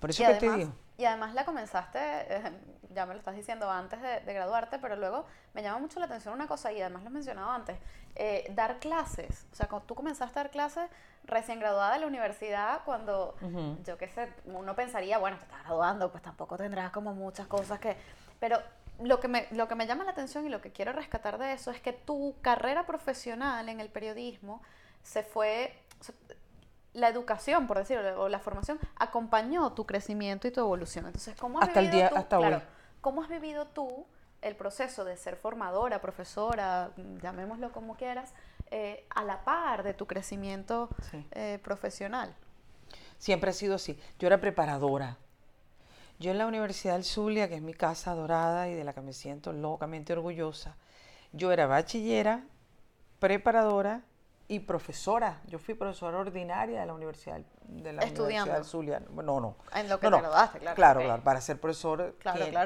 [0.00, 0.72] Por eso y, que te además, digo.
[0.98, 2.52] y además la comenzaste, eh,
[2.94, 6.06] ya me lo estás diciendo antes de, de graduarte, pero luego me llama mucho la
[6.06, 7.78] atención una cosa, y además lo he mencionado antes,
[8.18, 9.46] eh, dar clases.
[9.52, 10.88] O sea, cuando tú comenzaste a dar clases
[11.24, 13.36] recién graduada de la universidad, cuando
[13.84, 17.78] yo qué sé, uno pensaría, bueno, te estás graduando, pues tampoco tendrás como muchas cosas
[17.78, 17.96] que...
[18.40, 18.58] Pero
[19.00, 21.52] lo que, me, lo que me llama la atención y lo que quiero rescatar de
[21.52, 24.62] eso es que tu carrera profesional en el periodismo
[25.02, 25.82] se fue...
[26.00, 26.14] o sea,
[26.96, 31.06] la educación, por decirlo, o la formación, acompañó tu crecimiento y tu evolución.
[31.06, 32.46] Entonces, ¿cómo has Hasta el vivido día- tú, hasta hoy.
[32.46, 32.62] claro,
[33.02, 34.06] ¿cómo has vivido tú
[34.42, 38.32] el proceso de ser formadora, profesora, mm, llamémoslo como quieras,
[38.70, 41.26] eh, a la par de tu crecimiento Sí.
[41.32, 42.34] eh, profesional?
[43.18, 43.98] Siempre ha sido así.
[44.18, 45.16] Yo era preparadora.
[46.18, 49.02] Yo en la Universidad del Zulia, que es mi casa dorada y de la que
[49.02, 50.76] me siento locamente orgullosa,
[51.32, 52.42] yo era bachillera,
[53.18, 54.00] preparadora
[54.48, 55.40] y profesora.
[55.46, 59.00] Yo fui profesora ordinaria de la Universidad, de la Universidad del Zulia.
[59.00, 59.56] No, no.
[59.74, 60.76] En lo que te graduaste, claro.
[60.76, 61.22] Claro, claro.
[61.22, 62.16] Para ser profesor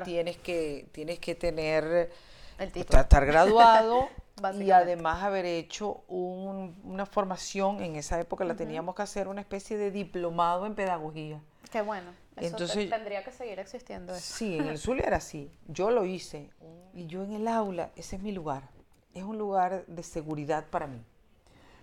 [0.04, 2.10] Tienes, que, tienes que tener...
[2.58, 3.00] El título.
[3.00, 4.10] Estar graduado
[4.58, 9.78] y además haber hecho una formación, en esa época la teníamos que hacer, una especie
[9.78, 11.40] de diplomado en pedagogía.
[11.70, 12.12] Qué bueno.
[12.36, 14.36] Entonces, tendría que seguir existiendo eso.
[14.36, 15.50] Sí, en el Zulia era así.
[15.68, 16.50] Yo lo hice.
[16.92, 18.68] Y yo en el aula, ese es mi lugar.
[19.14, 21.04] Es un lugar de seguridad para mí.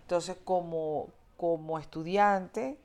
[0.07, 2.79] Entonces, como, como estudiante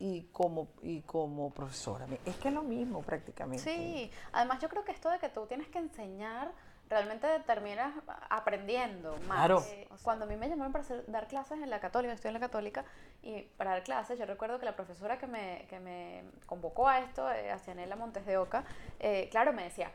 [0.00, 3.62] y como, y como profesora, es que es lo mismo prácticamente.
[3.62, 6.50] Sí, además yo creo que esto de que tú tienes que enseñar
[6.88, 7.94] realmente terminas
[8.28, 9.36] aprendiendo más.
[9.36, 9.62] Claro.
[9.68, 12.40] Eh, cuando a mí me llamaron para dar clases en la católica, estoy en la
[12.40, 12.84] católica,
[13.22, 16.98] y para dar clases, yo recuerdo que la profesora que me, que me convocó a
[16.98, 18.64] esto, eh, Asianela Montes de Oca,
[18.98, 19.92] eh, claro, me decía,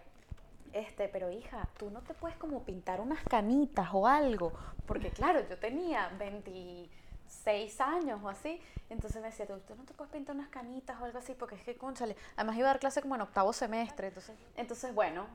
[0.74, 4.54] este, pero hija, tú no te puedes como pintar unas canitas o algo,
[4.86, 6.90] porque claro, yo tenía 20
[7.30, 8.60] seis años o así.
[8.90, 11.34] Entonces me decía, ¿tú, no te puedes pintar unas canitas o algo así?
[11.34, 14.08] Porque es que, conchale, además iba a dar clase como en octavo semestre.
[14.08, 15.28] Entonces, entonces bueno,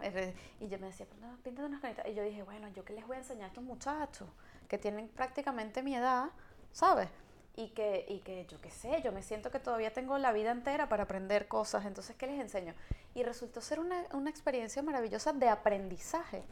[0.60, 2.06] y yo me decía, pues no, píntate unas canitas.
[2.06, 4.28] Y yo dije, bueno, ¿yo qué les voy a enseñar a estos muchachos
[4.68, 6.30] que tienen prácticamente mi edad,
[6.72, 7.08] ¿sabes?
[7.56, 10.50] Y que, y que yo qué sé, yo me siento que todavía tengo la vida
[10.50, 12.74] entera para aprender cosas, entonces, ¿qué les enseño?
[13.14, 16.42] Y resultó ser una, una experiencia maravillosa de aprendizaje.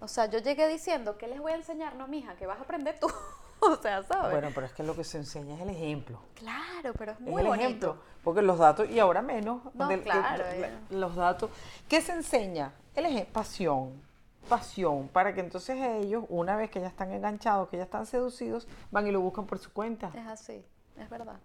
[0.00, 1.96] O sea, yo llegué diciendo, ¿qué les voy a enseñar?
[1.96, 3.08] No, mija, que vas a aprender tú.
[3.60, 4.32] o sea, ¿sabes?
[4.32, 6.20] Bueno, pero es que lo que se enseña es el ejemplo.
[6.34, 9.62] Claro, pero es muy es el Ejemplo, porque los datos, y ahora menos,
[10.04, 10.44] claro,
[10.90, 11.50] los datos.
[11.88, 12.72] ¿Qué se enseña?
[12.94, 14.00] El ejemplo, pasión,
[14.48, 18.66] pasión, para que entonces ellos, una vez que ya están enganchados, que ya están seducidos,
[18.90, 20.10] van y lo buscan por su cuenta.
[20.14, 20.64] Es así,
[20.96, 21.38] es verdad.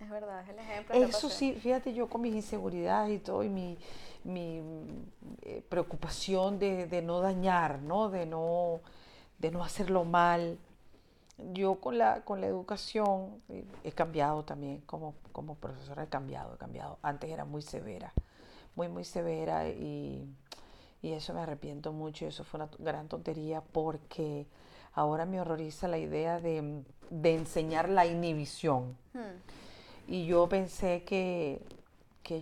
[0.00, 0.94] Es verdad, es el ejemplo.
[0.94, 3.76] Eso sí, fíjate yo con mis inseguridades y todo, y mi,
[4.24, 4.62] mi
[5.42, 8.08] eh, preocupación de, de, no dañar, ¿no?
[8.08, 8.80] De no,
[9.38, 10.58] de no hacerlo mal,
[11.52, 16.54] yo con la, con la educación eh, he cambiado también, como, como profesora he cambiado,
[16.54, 16.98] he cambiado.
[17.02, 18.12] Antes era muy severa,
[18.74, 20.28] muy, muy severa y,
[21.02, 24.46] eso me arrepiento mucho y eso fue una gran tontería porque
[24.94, 26.84] ahora me horroriza la idea de,
[27.22, 28.96] enseñar la inhibición.
[29.12, 29.38] Hmm.
[30.08, 31.64] Y yo pensé que,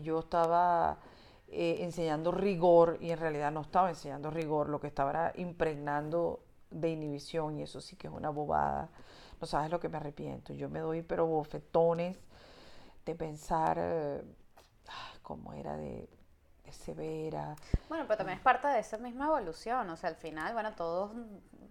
[0.02, 0.98] yo estaba
[1.48, 6.40] eh, enseñando rigor y en realidad no estaba enseñando rigor, lo que estaba era impregnando
[6.70, 8.88] de inhibición y eso sí que es una bobada.
[9.40, 10.54] No sabes lo que me arrepiento.
[10.54, 12.18] Yo me doy pero bofetones
[13.04, 14.22] de pensar eh,
[15.22, 16.08] cómo era de,
[16.72, 17.56] severa.
[17.88, 19.88] Bueno, pero también es parte de esa misma evolución.
[19.90, 21.12] O sea, al final, bueno, todos,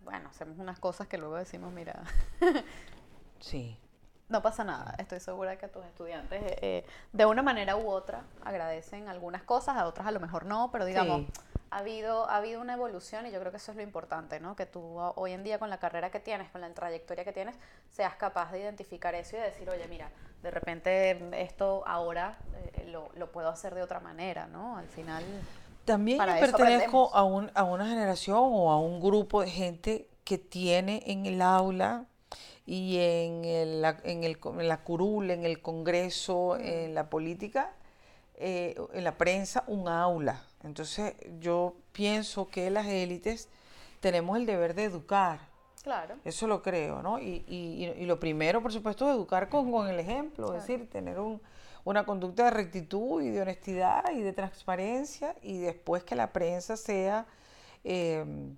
[0.03, 2.03] bueno, hacemos unas cosas que luego decimos, mira.
[3.39, 3.79] sí.
[4.27, 8.23] No pasa nada, estoy segura que tus estudiantes eh, eh, de una manera u otra
[8.43, 11.27] agradecen algunas cosas, a otras a lo mejor no, pero digamos,
[11.71, 14.55] ha habido, ha habido una evolución y yo creo que eso es lo importante, ¿no?
[14.55, 17.55] Que tú hoy en día con la carrera que tienes, con la trayectoria que tienes,
[17.89, 20.09] seas capaz de identificar eso y de decir, oye, mira,
[20.41, 22.37] de repente esto ahora
[22.73, 24.77] eh, lo, lo, puedo hacer de otra manera, ¿no?
[24.77, 25.23] Al final...
[25.85, 30.39] También yo pertenezco a, un, a una generación o a un grupo de gente que
[30.39, 32.05] tiene en el aula
[32.65, 37.73] y en, el, en, el, en la curul, en el congreso, en la política,
[38.33, 43.49] eh, en la prensa, un aula entonces yo pienso que las élites
[43.99, 45.39] tenemos el deber de educar.
[45.83, 46.15] Claro.
[46.25, 47.19] Eso lo creo, ¿no?
[47.19, 51.19] Y, y, lo primero, por supuesto, es educar con, con el ejemplo, es decir, tener
[51.19, 51.39] un,
[51.83, 56.75] una conducta de rectitud y de honestidad y de transparencia y después que la prensa
[56.75, 57.25] sea...
[57.83, 58.55] Mm.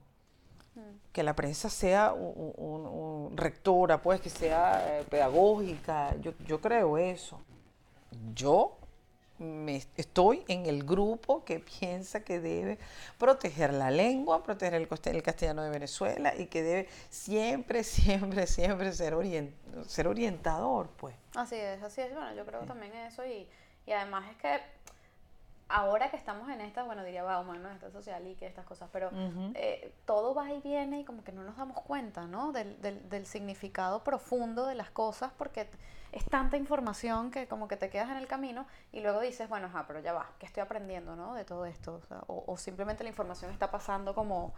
[1.11, 7.41] que la prensa sea un, rectora, pues que sea eh, pedagógica, yo, yo creo eso.
[8.33, 8.77] Yo
[9.39, 12.77] me estoy en el grupo que piensa que debe
[13.17, 19.15] proteger la lengua, proteger el, castellano de Venezuela y que debe siempre, siempre, siempre ser,
[19.87, 21.15] ser orientador, pues.
[21.35, 22.13] Así es, así es.
[22.13, 23.47] Bueno, yo creo también eso y,
[23.85, 24.59] y además es que
[25.69, 27.69] ahora que estamos en esta, bueno, diría Bauman, ¿no?
[27.69, 29.09] Esta social y que estas cosas, pero
[29.53, 32.51] eh, todo va y viene y como que no nos damos cuenta, ¿no?
[32.51, 35.69] Del, del, del significado profundo de las cosas porque
[36.11, 39.67] es tanta información que como que te quedas en el camino y luego dices, bueno,
[39.67, 41.33] ajá, pero ya va, ¿qué estoy aprendiendo ¿no?
[41.33, 42.01] de todo esto?
[42.27, 44.53] O, simplemente la información está pasando como,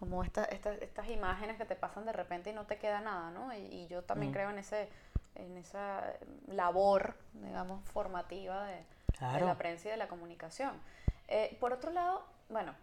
[0.00, 3.52] como estas imágenes que te pasan de repente y no te queda nada, ¿no?
[3.54, 4.34] Y, yo también mm.
[4.34, 4.88] creo en, ese,
[5.34, 6.14] en esa
[6.46, 8.84] labor, digamos, formativa de,
[9.20, 10.72] la prensa y de la comunicación.
[11.28, 12.74] Eh, por otro lado, bueno,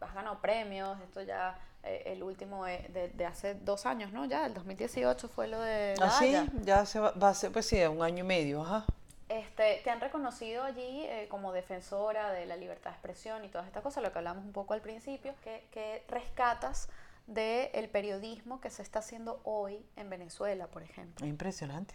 [0.00, 4.24] has ganado premios, esto ya eh, el último de, de, hace dos años, ¿no?
[4.24, 5.94] Ya, el 2018 fue lo de...
[6.00, 8.84] ah, sí, ya se va, a ser, pues sí, un año y medio, ajá.
[9.28, 13.66] Este, te han reconocido allí eh, como defensora de la libertad de expresión y todas
[13.66, 16.88] estas cosas, lo que hablamos un poco al principio, que, rescatas
[17.26, 21.26] del periodismo que se está haciendo hoy en Venezuela, por ejemplo.
[21.26, 21.94] Es impresionante,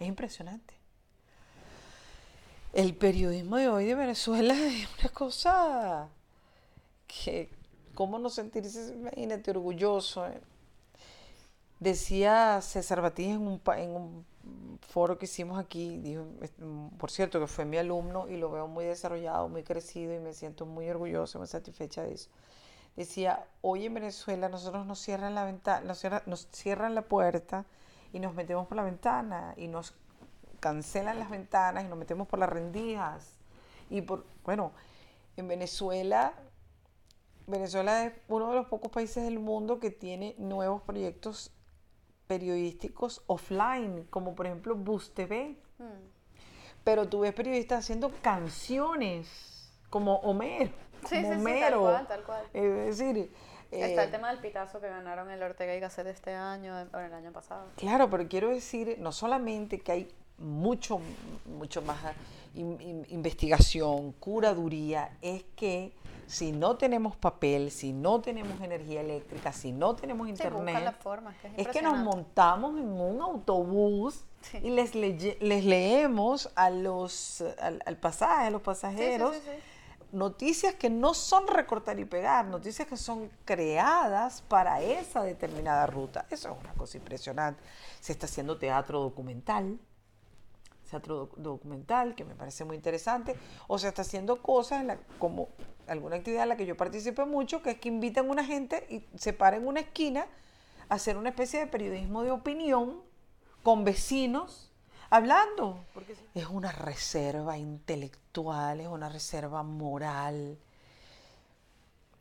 [0.00, 0.77] es impresionante.
[2.72, 6.08] El periodismo de hoy de Venezuela es una cosa
[7.06, 7.50] que,
[7.94, 10.26] ¿cómo no sentirse, imagínate, orgulloso?
[10.26, 10.40] Eh?
[11.80, 14.26] Decía César Batís en un, en un
[14.82, 16.26] foro que hicimos aquí, dijo,
[16.98, 20.34] por cierto, que fue mi alumno y lo veo muy desarrollado, muy crecido y me
[20.34, 22.28] siento muy orgulloso, muy satisfecha de eso.
[22.96, 27.64] Decía, hoy en Venezuela nosotros nos cierran la ventana, nos, nos cierran la puerta
[28.12, 29.94] y nos metemos por la ventana y nos
[30.60, 33.36] cancelan las ventanas y nos metemos por las rendijas.
[33.90, 34.72] Y por, bueno,
[35.36, 36.34] en Venezuela,
[37.46, 41.52] Venezuela es uno de los pocos países del mundo que tiene nuevos proyectos
[42.26, 45.56] periodísticos offline, como por ejemplo Bus TV.
[45.78, 45.84] Mm.
[46.84, 50.72] Pero tú ves periodistas haciendo canciones, como Homero.
[51.06, 52.44] Sí, como sí, tal cual, tal cual.
[52.52, 53.32] Es decir...
[53.70, 56.98] Está el eh, tema del pitazo que ganaron el Ortega y Gasset este año, o
[56.98, 57.66] el año pasado.
[57.76, 61.00] Claro, pero quiero decir, no solamente que hay mucho,
[61.46, 61.98] mucho más
[62.54, 65.92] investigación, curaduría, es que
[66.26, 70.94] si no tenemos papel, si no tenemos energía eléctrica, si no tenemos internet,
[71.56, 74.24] es, que nos montamos en un autobús
[74.62, 79.36] y les, les leemos a los, al, pasaje, a los pasajeros,
[80.12, 86.26] noticias que no son recortar y pegar, noticias que son creadas para esa determinada ruta.
[86.30, 87.62] Eso es una cosa impresionante.
[88.00, 89.78] Se está haciendo teatro documental
[90.88, 94.84] teatro documental, que me parece muy interesante, o se está haciendo cosas
[95.18, 95.48] como
[95.86, 98.86] alguna actividad en la que yo participo mucho, que es que invitan a una gente
[98.90, 100.26] y se paran en una esquina
[100.88, 103.02] a hacer una especie de periodismo de opinión
[103.62, 104.72] con vecinos
[105.10, 105.84] hablando.
[106.34, 110.58] Es una reserva intelectual, es una reserva moral.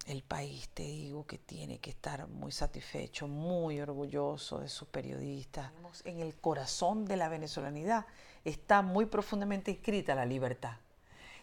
[0.07, 5.73] El país, te digo, que tiene que estar muy satisfecho, muy orgulloso de sus periodistas.
[6.05, 8.05] En el corazón de la venezolanidad
[8.45, 10.77] está muy profundamente inscrita la libertad.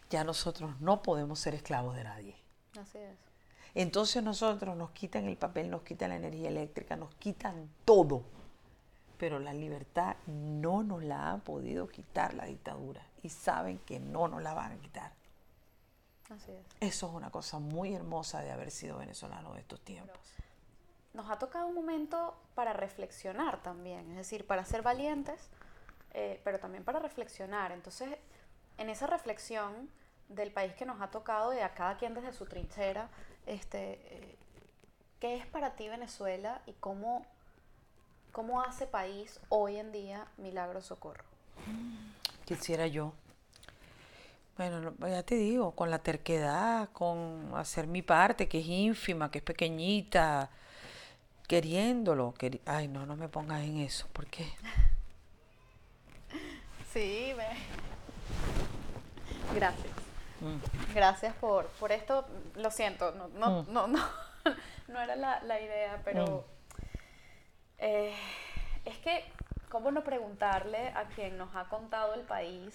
[0.09, 2.35] Ya nosotros no podemos ser esclavos de nadie.
[2.79, 3.17] Así es.
[3.75, 8.23] Entonces nosotros nos quitan el papel, nos quitan la energía eléctrica, nos quitan todo.
[9.19, 14.27] Pero la libertad no nos la ha podido quitar la dictadura y saben que no
[14.27, 15.11] nos la van a quitar.
[16.29, 16.65] Así es.
[16.79, 20.19] Eso es una cosa muy hermosa de haber sido venezolano de estos tiempos.
[21.13, 25.49] Nos ha tocado un momento para reflexionar también, es decir, para ser valientes,
[26.13, 27.71] eh, pero también para reflexionar.
[27.71, 28.17] Entonces,
[28.77, 29.89] en esa reflexión
[30.29, 33.09] del país que nos ha tocado y a cada quien desde su trinchera,
[33.45, 34.37] este, eh,
[35.19, 37.25] ¿qué es para ti Venezuela y cómo,
[38.31, 41.23] cómo hace país hoy en día Milagro Socorro?
[42.45, 43.13] Quisiera yo.
[44.57, 49.39] Bueno, ya te digo, con la terquedad, con hacer mi parte, que es ínfima, que
[49.39, 50.49] es pequeñita,
[51.47, 52.33] queriéndolo.
[52.65, 54.47] Ay, no, no me pongas en eso, ¿por qué?
[56.91, 57.45] Sí, me...
[59.53, 59.93] Gracias.
[60.39, 60.93] Mm.
[60.93, 62.25] Gracias por, por esto.
[62.55, 63.73] Lo siento, no, no, mm.
[63.73, 63.99] no, no,
[64.87, 66.83] no, era la, la idea, pero mm.
[67.79, 68.15] eh,
[68.85, 69.25] es que,
[69.67, 72.73] ¿cómo no preguntarle a quien nos ha contado el país?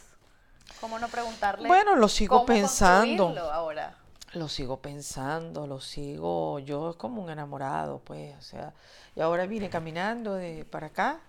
[0.80, 1.68] ¿Cómo no preguntarle?
[1.68, 3.28] Bueno, lo sigo pensando.
[3.50, 3.96] ahora?
[4.34, 6.58] Lo sigo pensando, lo sigo.
[6.60, 8.36] Yo es como un enamorado, pues.
[8.38, 8.72] O sea,
[9.16, 11.20] y ahora vine caminando de para acá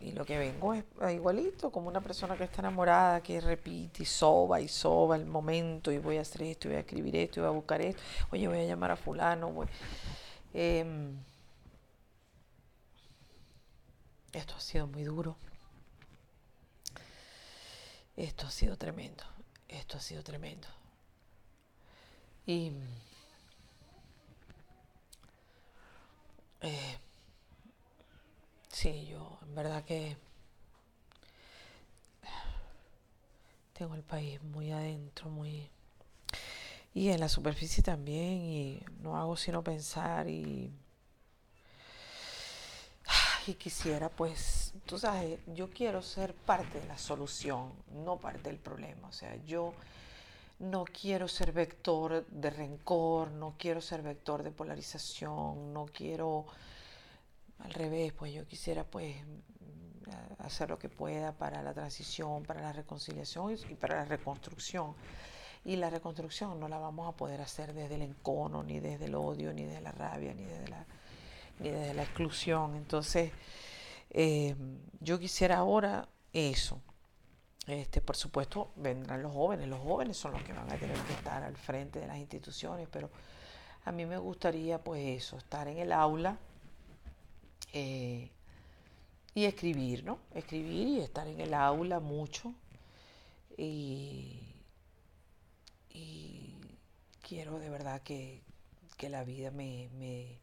[0.00, 4.06] y lo que vengo es igualito, como una persona que está enamorada, que repite y
[4.06, 7.40] soba y soba el momento y voy a hacer esto, y voy a escribir esto,
[7.40, 9.66] y voy a buscar esto, oye, voy a llamar a fulano.
[10.54, 11.16] Em,
[14.32, 15.36] esto ha sido muy duro.
[18.18, 19.24] Esto ha sido tremendo.
[19.68, 20.68] Esto ha sido tremendo.
[22.46, 22.72] Y...
[26.60, 26.98] Eh,
[28.70, 30.16] Sí, yo en verdad que
[33.72, 35.68] tengo el país muy adentro, muy...
[36.94, 40.72] Y en la superficie también, y no hago sino pensar y...
[43.54, 47.72] Quisiera, pues, tú sabes, yo quiero ser parte de la solución,
[48.04, 49.08] no parte del problema.
[49.08, 49.72] O sea, yo
[50.58, 56.46] no quiero ser vector de rencor, no quiero ser vector de polarización, no quiero
[57.60, 62.60] al revés, pues yo quisiera pues mm, hacer lo que pueda para la transición, para
[62.60, 64.94] la reconciliación y para la reconstrucción.
[65.64, 69.14] Y la reconstrucción no la vamos a poder hacer desde el encono, ni desde el
[69.14, 70.86] odio, ni desde la rabia, ni desde la,
[71.60, 72.76] ni desde la exclusión.
[72.76, 73.32] Entonces,
[74.10, 74.54] eh,
[75.00, 76.80] yo quisiera ahora eso,
[77.66, 79.68] Este, por supuesto, vendrán los jóvenes.
[79.68, 82.88] Los jóvenes son los que van a tener que estar al frente de las instituciones,
[82.90, 83.10] pero
[83.84, 86.38] a mí me gustaría, pues eso, estar en el aula
[87.72, 88.30] eh,
[89.34, 90.18] y escribir, ¿no?
[90.34, 92.54] Escribir y estar en el aula mucho.
[93.56, 94.40] Y,
[97.20, 98.42] quiero de verdad que,
[99.10, 100.38] la vida me,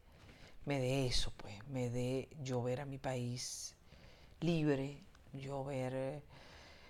[0.65, 3.75] me dé eso, pues, me dé yo ver a mi país
[4.41, 4.97] libre,
[5.33, 6.21] yo ver eh,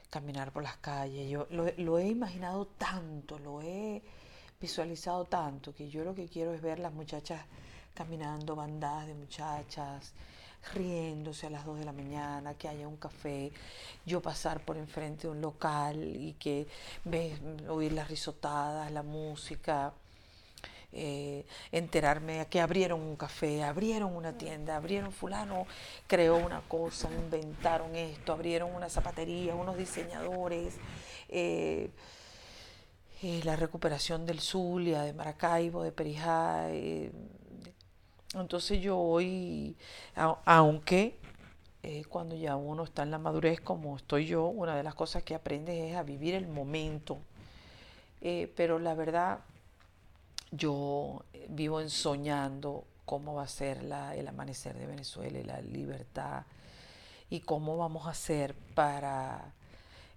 [0.09, 1.29] caminar por las calles.
[1.29, 4.01] Yo lo, he imaginado tanto, lo he
[4.59, 7.41] visualizado tanto, que yo lo que quiero es ver las muchachas
[7.93, 10.13] caminando, bandadas de muchachas,
[10.73, 13.51] riéndose a las 2 de la mañana, que haya un café,
[14.05, 16.67] yo pasar por enfrente de un local y que
[17.03, 17.37] ve,
[17.69, 19.93] oír las risotadas, la música,
[20.97, 25.67] eh, enterarme que abrieron un café, abrieron una tienda, abrieron fulano,
[26.07, 30.75] creó una cosa, inventaron esto, abrieron una zapatería, unos diseñadores,
[31.27, 31.89] eh,
[33.21, 36.69] eh, la recuperación del Zulia, de Maracaibo, de Perijá.
[38.33, 39.75] entonces yo hoy,
[40.45, 41.17] aunque
[42.09, 45.35] cuando ya uno está en la madurez como estoy yo, una de las cosas que
[45.35, 47.17] aprendes es a vivir el momento.
[48.55, 49.39] pero la verdad,
[50.51, 56.43] yo eh, vivo ensoñando cómo va a ser el amanecer de Venezuela y la libertad
[57.29, 59.53] y cómo vamos a hacer para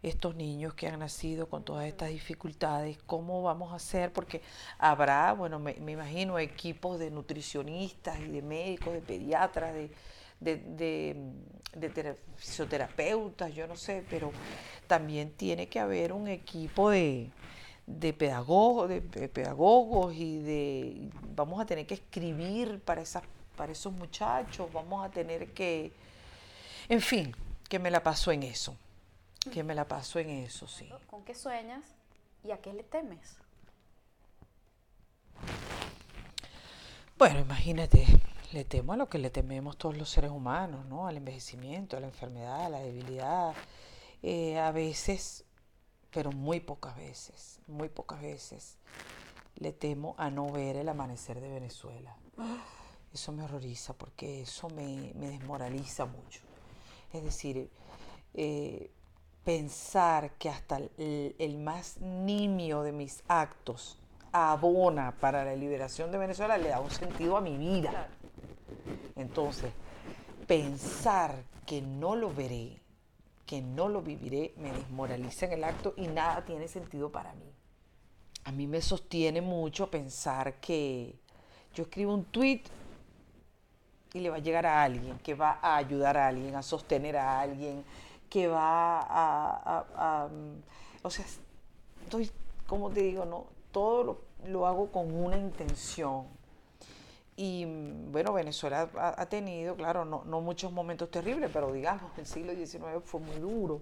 [0.02, 4.42] estos niños que han nacido con todas estas dificultades, cómo vamos a hacer, porque
[4.78, 9.90] habrá, bueno, me, imagino equipos de nutricionistas y de médicos, de pediatras, de,
[10.40, 14.30] de fisioterapeutas, yo no sé, pero
[14.86, 17.32] también tiene que haber un equipo de,
[17.88, 23.22] de, pedagogos, de, pedagogos y de vamos a tener que escribir para, esas,
[23.56, 25.90] para esos muchachos, vamos a tener que,
[26.88, 27.34] en fin,
[27.68, 28.76] que me la paso en eso,
[29.50, 30.88] que me la paso en eso, sí.
[31.06, 31.82] ¿Con qué sueñas
[32.44, 33.36] y a qué le temes?
[37.16, 38.06] Bueno, imagínate,
[38.52, 41.06] le temo a lo que le tememos todos los seres humanos, ¿no?
[41.06, 43.54] Al envejecimiento, a la enfermedad, a la debilidad.
[44.22, 45.44] Eh, a veces
[46.18, 48.76] pero muy pocas veces, muy pocas veces
[49.54, 52.16] le temo a no ver el amanecer de Venezuela.
[53.14, 56.40] Eso me horroriza porque eso me, desmoraliza mucho.
[57.12, 57.70] Es decir,
[58.34, 58.90] eh,
[59.44, 63.96] pensar que hasta el, más nimio de mis actos
[64.32, 68.08] abona para la liberación de Venezuela le da un sentido a mi vida.
[69.14, 69.70] Entonces,
[70.48, 72.80] pensar que no lo veré,
[73.48, 77.50] que no lo viviré, me desmoraliza en el acto y nada tiene sentido para mí.
[78.44, 81.18] A mí me sostiene mucho pensar que
[81.74, 82.60] yo escribo un tweet
[84.12, 87.16] y le va a llegar a alguien, que va a ayudar a alguien, a sostener
[87.16, 87.84] a alguien,
[88.28, 90.28] que va a...
[90.28, 90.60] Mm,
[91.02, 91.24] o sea,
[92.04, 92.30] estoy,
[92.66, 96.26] como te digo, no, todo lo, lo hago con una intención
[97.40, 97.64] y
[98.10, 103.00] bueno, Venezuela ha, tenido, claro, no, no, muchos momentos terribles, pero digamos, el siglo XIX
[103.04, 103.80] fue muy duro,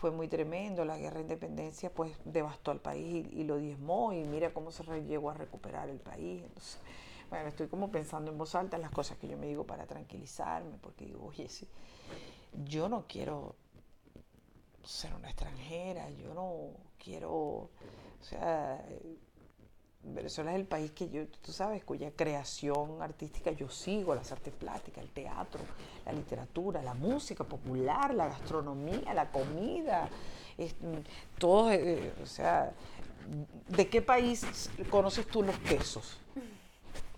[0.00, 4.22] fue muy tremendo, la guerra de independencia pues devastó al país y, lo diezmó y
[4.22, 6.44] mira cómo se llegó a recuperar el país.
[6.44, 6.78] Entonces,
[7.30, 9.84] bueno, estoy como pensando en voz alta en las cosas que yo me digo para
[9.84, 11.66] tranquilizarme, porque digo, oye, sí,
[12.64, 13.56] yo no quiero
[14.84, 17.70] ser una extranjera, yo no quiero, o
[18.20, 18.86] sea,
[20.14, 24.52] Venezuela es el país que yo, tú sabes, cuya creación artística yo sigo, las artes
[24.54, 25.60] plásticas, el teatro,
[26.04, 30.08] la literatura, la música popular, la gastronomía, la comida,
[31.38, 32.72] todo, eh, o sea,
[33.68, 36.18] ¿de qué país conoces tú los quesos?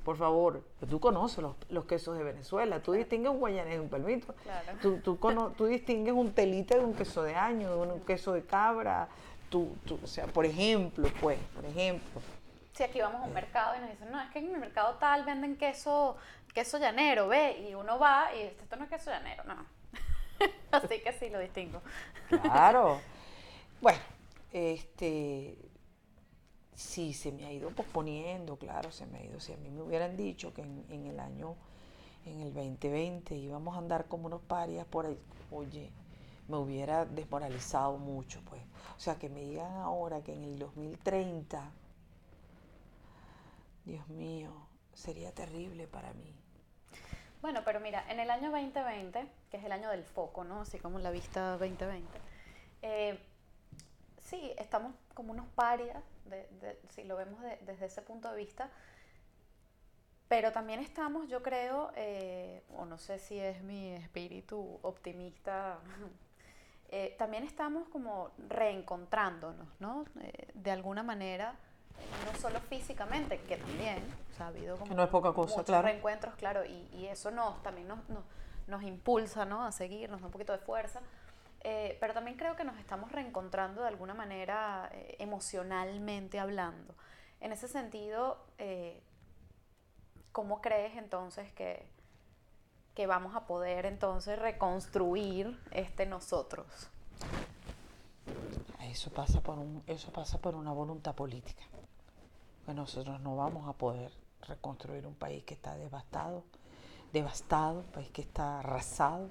[0.04, 4.34] Por favor, tú conoces los, quesos de Venezuela, tú distingues un guayanés de un palmito,
[4.80, 5.18] tú, tú,
[5.56, 9.08] tú, distingues un telite de un queso de año, de un queso de cabra,
[9.50, 12.20] tú, tú, o sea, por ejemplo, pues, por ejemplo,
[12.80, 14.94] si aquí vamos a un mercado y nos dicen, no, es que en el mercado
[14.94, 16.16] tal venden queso,
[16.54, 19.66] queso llanero, ve, y uno va y dice, esto no es queso llanero, no.
[20.70, 21.82] Así que sí, lo distingo.
[22.42, 23.00] Claro.
[23.82, 23.98] Bueno,
[24.52, 25.56] este,
[26.74, 29.40] sí, se me ha ido posponiendo, claro, se me ha ido.
[29.40, 31.56] Si a mí me hubieran dicho que en, en el año,
[32.26, 35.18] en el 2020 íbamos a andar como unos parias por ahí,
[35.50, 35.90] oye,
[36.46, 38.60] me hubiera desmoralizado mucho, pues.
[38.98, 41.72] O sea, que me digan ahora que en el 2030
[43.84, 44.50] Dios mío,
[44.94, 46.34] sería terrible para mí.
[47.40, 50.60] Bueno, pero mira, en el año 2020, que es el año del foco, ¿no?
[50.60, 52.06] Así como la vista 2020,
[52.82, 53.18] eh,
[54.18, 56.02] sí, estamos como unos parias,
[56.90, 58.70] si lo vemos desde ese punto de vista,
[60.28, 65.78] pero también estamos, yo creo, eh, o no sé si es mi espíritu optimista,
[66.90, 70.04] eh, también estamos como reencontrándonos, ¿no?
[70.54, 71.58] De alguna manera,
[72.24, 75.66] no solo físicamente, que también, o sea, ha habido como no es poca cosa, muchos
[75.66, 75.86] claro.
[75.86, 78.24] reencuentros, claro, y, y eso nos, también nos, nos,
[78.66, 79.64] nos impulsa, ¿no?
[79.64, 81.00] A seguir, nos da un poquito de fuerza.
[81.62, 86.94] Eh, pero también creo que nos estamos reencontrando de alguna manera eh, emocionalmente hablando.
[87.40, 89.02] En ese sentido, eh,
[90.32, 91.86] ¿cómo crees entonces que,
[92.94, 96.66] que vamos a poder entonces reconstruir este nosotros?
[98.80, 101.62] Eso pasa por un, eso pasa por una voluntad política.
[102.74, 104.12] Nosotros no vamos a poder
[104.42, 106.44] reconstruir un país que está devastado,
[107.12, 109.28] devastado, un país que está arrasado.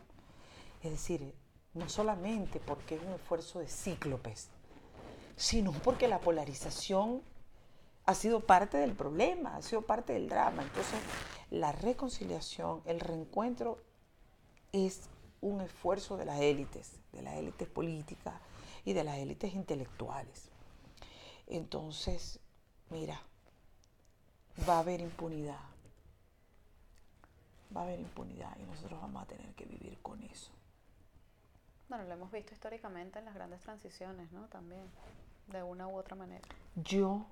[0.83, 1.33] Es decir,
[1.73, 4.49] no solamente porque es un esfuerzo de cíclopes,
[5.35, 7.21] sino porque la polarización
[8.05, 10.63] ha sido parte del problema, ha sido parte del drama.
[10.63, 10.99] Entonces,
[11.51, 13.77] la reconciliación, el reencuentro
[14.71, 15.09] es
[15.41, 18.33] un esfuerzo de las élites, de las élites políticas
[18.85, 20.49] y de las élites intelectuales.
[21.47, 22.39] Entonces,
[22.89, 23.21] mira,
[24.67, 25.59] va a haber impunidad,
[27.75, 30.51] va a haber impunidad y nosotros vamos a tener que vivir con eso.
[31.87, 34.47] Bueno, lo hemos visto históricamente en las grandes transiciones, ¿no?
[34.47, 34.83] También,
[35.47, 36.47] de una u otra manera.
[36.75, 37.25] Yo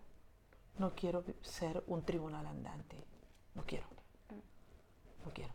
[0.80, 3.03] no quiero ser un tribunal andante,
[3.55, 3.88] no quiero,
[5.25, 5.53] no quiero.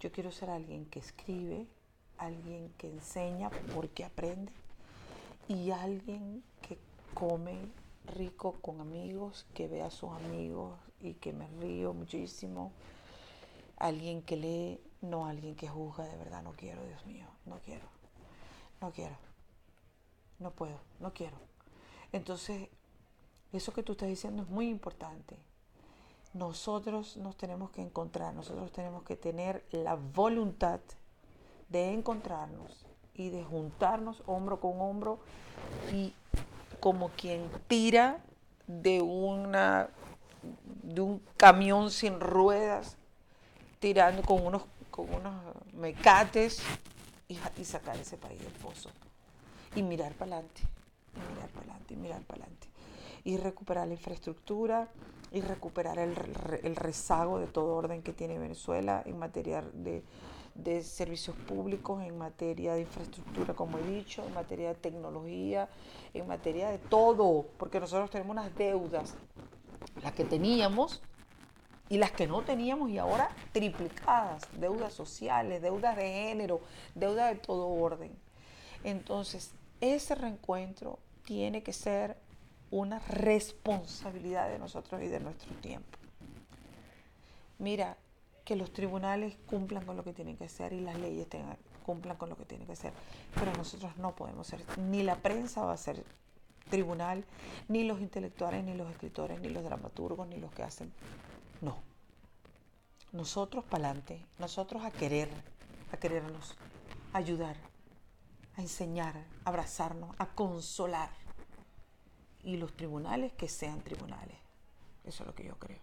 [0.00, 1.66] Yo quiero ser alguien que escribe,
[2.18, 4.52] alguien que enseña porque aprende
[5.46, 6.78] y alguien que
[7.14, 7.58] come
[8.16, 12.72] rico con amigos, que ve a sus amigos y que me río muchísimo.
[13.76, 17.86] Alguien que lee, no alguien que juzga, de verdad no quiero, Dios mío, no quiero.
[18.80, 19.16] No quiero.
[20.38, 21.36] No puedo, no quiero.
[22.12, 22.68] Entonces,
[23.52, 25.36] eso que tú estás diciendo es muy importante.
[26.32, 30.80] Nosotros nos tenemos que encontrar, nosotros tenemos que tener la voluntad
[31.68, 35.18] de encontrarnos y de juntarnos hombro con hombro
[35.92, 36.14] y
[36.78, 38.22] como quien tira
[38.66, 39.90] de una
[40.94, 42.96] de un camión sin ruedas
[43.78, 45.34] tirando con unos con unos
[45.72, 46.60] mecates
[47.28, 48.90] y, y sacar ese país del pozo.
[49.74, 50.62] Y mirar para adelante
[51.14, 52.68] y mirar para adelante y mirar para adelante
[53.24, 54.88] y recuperar la infraestructura
[55.32, 56.14] y recuperar el,
[56.62, 60.02] el, rezago de todo orden que tiene Venezuela en materia de,
[60.56, 65.68] de, servicios públicos, en materia de infraestructura, como he dicho, en materia de tecnología,
[66.14, 69.14] en materia de todo, porque nosotros tenemos unas deudas,
[70.02, 71.02] las que teníamos
[71.88, 76.60] y las que no teníamos y ahora triplicadas, deudas sociales, deudas de género,
[76.94, 78.16] deudas de todo orden.
[78.84, 82.16] Entonces, ese reencuentro tiene que ser
[82.70, 85.98] una responsabilidad de nosotros y de nuestro tiempo.
[87.58, 87.96] Mira,
[88.44, 91.28] que los tribunales cumplan con lo que tienen que hacer y las leyes
[91.84, 92.92] cumplan con lo que tienen que hacer,
[93.34, 96.04] pero nosotros no podemos ser, ni la prensa va a ser
[96.70, 97.24] tribunal,
[97.68, 100.92] ni los intelectuales, ni los escritores, ni los dramaturgos, ni los que hacen.
[101.60, 101.76] No.
[103.12, 105.28] Nosotros para adelante, nosotros a querer,
[105.92, 106.56] a querernos,
[107.12, 107.56] a ayudar,
[108.56, 111.10] a enseñar, a abrazarnos, a consolar
[112.42, 114.38] y los tribunales que sean tribunales.
[115.04, 115.78] Eso es lo que yo creo.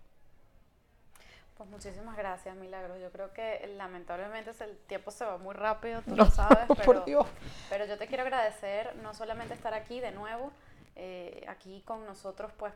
[1.57, 2.97] Pues muchísimas gracias, Milagro.
[2.99, 6.83] Yo creo que lamentablemente el tiempo se va muy rápido, tú no, lo sabes, pero,
[6.83, 7.25] por Dios.
[7.69, 10.51] pero yo te quiero agradecer no solamente estar aquí de nuevo,
[10.97, 12.73] eh, aquí con nosotros, pues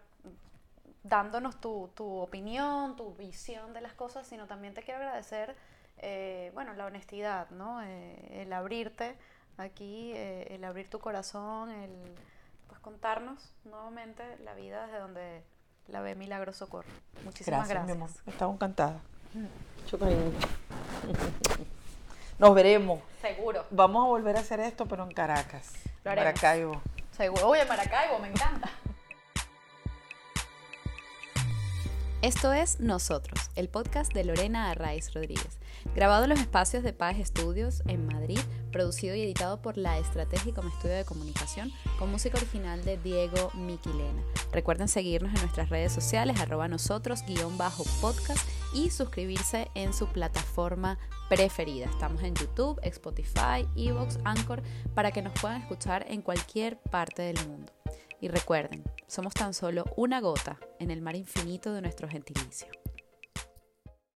[1.03, 5.55] dándonos tu, tu, opinión, tu visión de las cosas, sino también te quiero agradecer,
[5.97, 7.81] eh, bueno, la honestidad, ¿no?
[7.81, 9.17] Eh, el abrirte
[9.57, 11.91] aquí, eh, el abrir tu corazón, el
[12.81, 15.43] contarnos nuevamente la vida desde donde
[15.87, 16.89] la ve Milagro Socorro.
[17.23, 17.85] Muchísimas gracias.
[17.85, 17.97] gracias.
[17.97, 18.09] Mi amor.
[18.33, 18.99] Estaba encantada.
[19.83, 20.31] Mucho cariño.
[22.39, 23.01] Nos veremos.
[23.21, 23.65] Seguro.
[23.69, 25.73] Vamos a volver a hacer esto, pero en Caracas.
[26.03, 26.33] Lo haremos.
[26.33, 26.81] Maracaibo.
[27.15, 27.49] Seguro.
[27.49, 28.69] Oye, Maracaibo, me encanta.
[32.21, 35.57] Esto es Nosotros, el podcast de Lorena Arraiz Rodríguez,
[35.95, 38.39] grabado en los espacios de Paz Estudios en Madrid,
[38.71, 43.51] producido y editado por La Estrategia como estudio de comunicación, con música original de Diego
[43.53, 44.23] Miquilena.
[44.51, 50.07] Recuerden seguirnos en nuestras redes sociales, arroba nosotros, guion bajo podcast, y suscribirse en su
[50.07, 50.97] plataforma
[51.29, 51.85] preferida.
[51.85, 54.61] Estamos en YouTube, Spotify, Evox, Anchor,
[54.93, 57.71] para que nos puedan escuchar en cualquier parte del mundo.
[58.19, 62.67] Y recuerden, somos tan solo una gota en el mar infinito de nuestro gentilicio.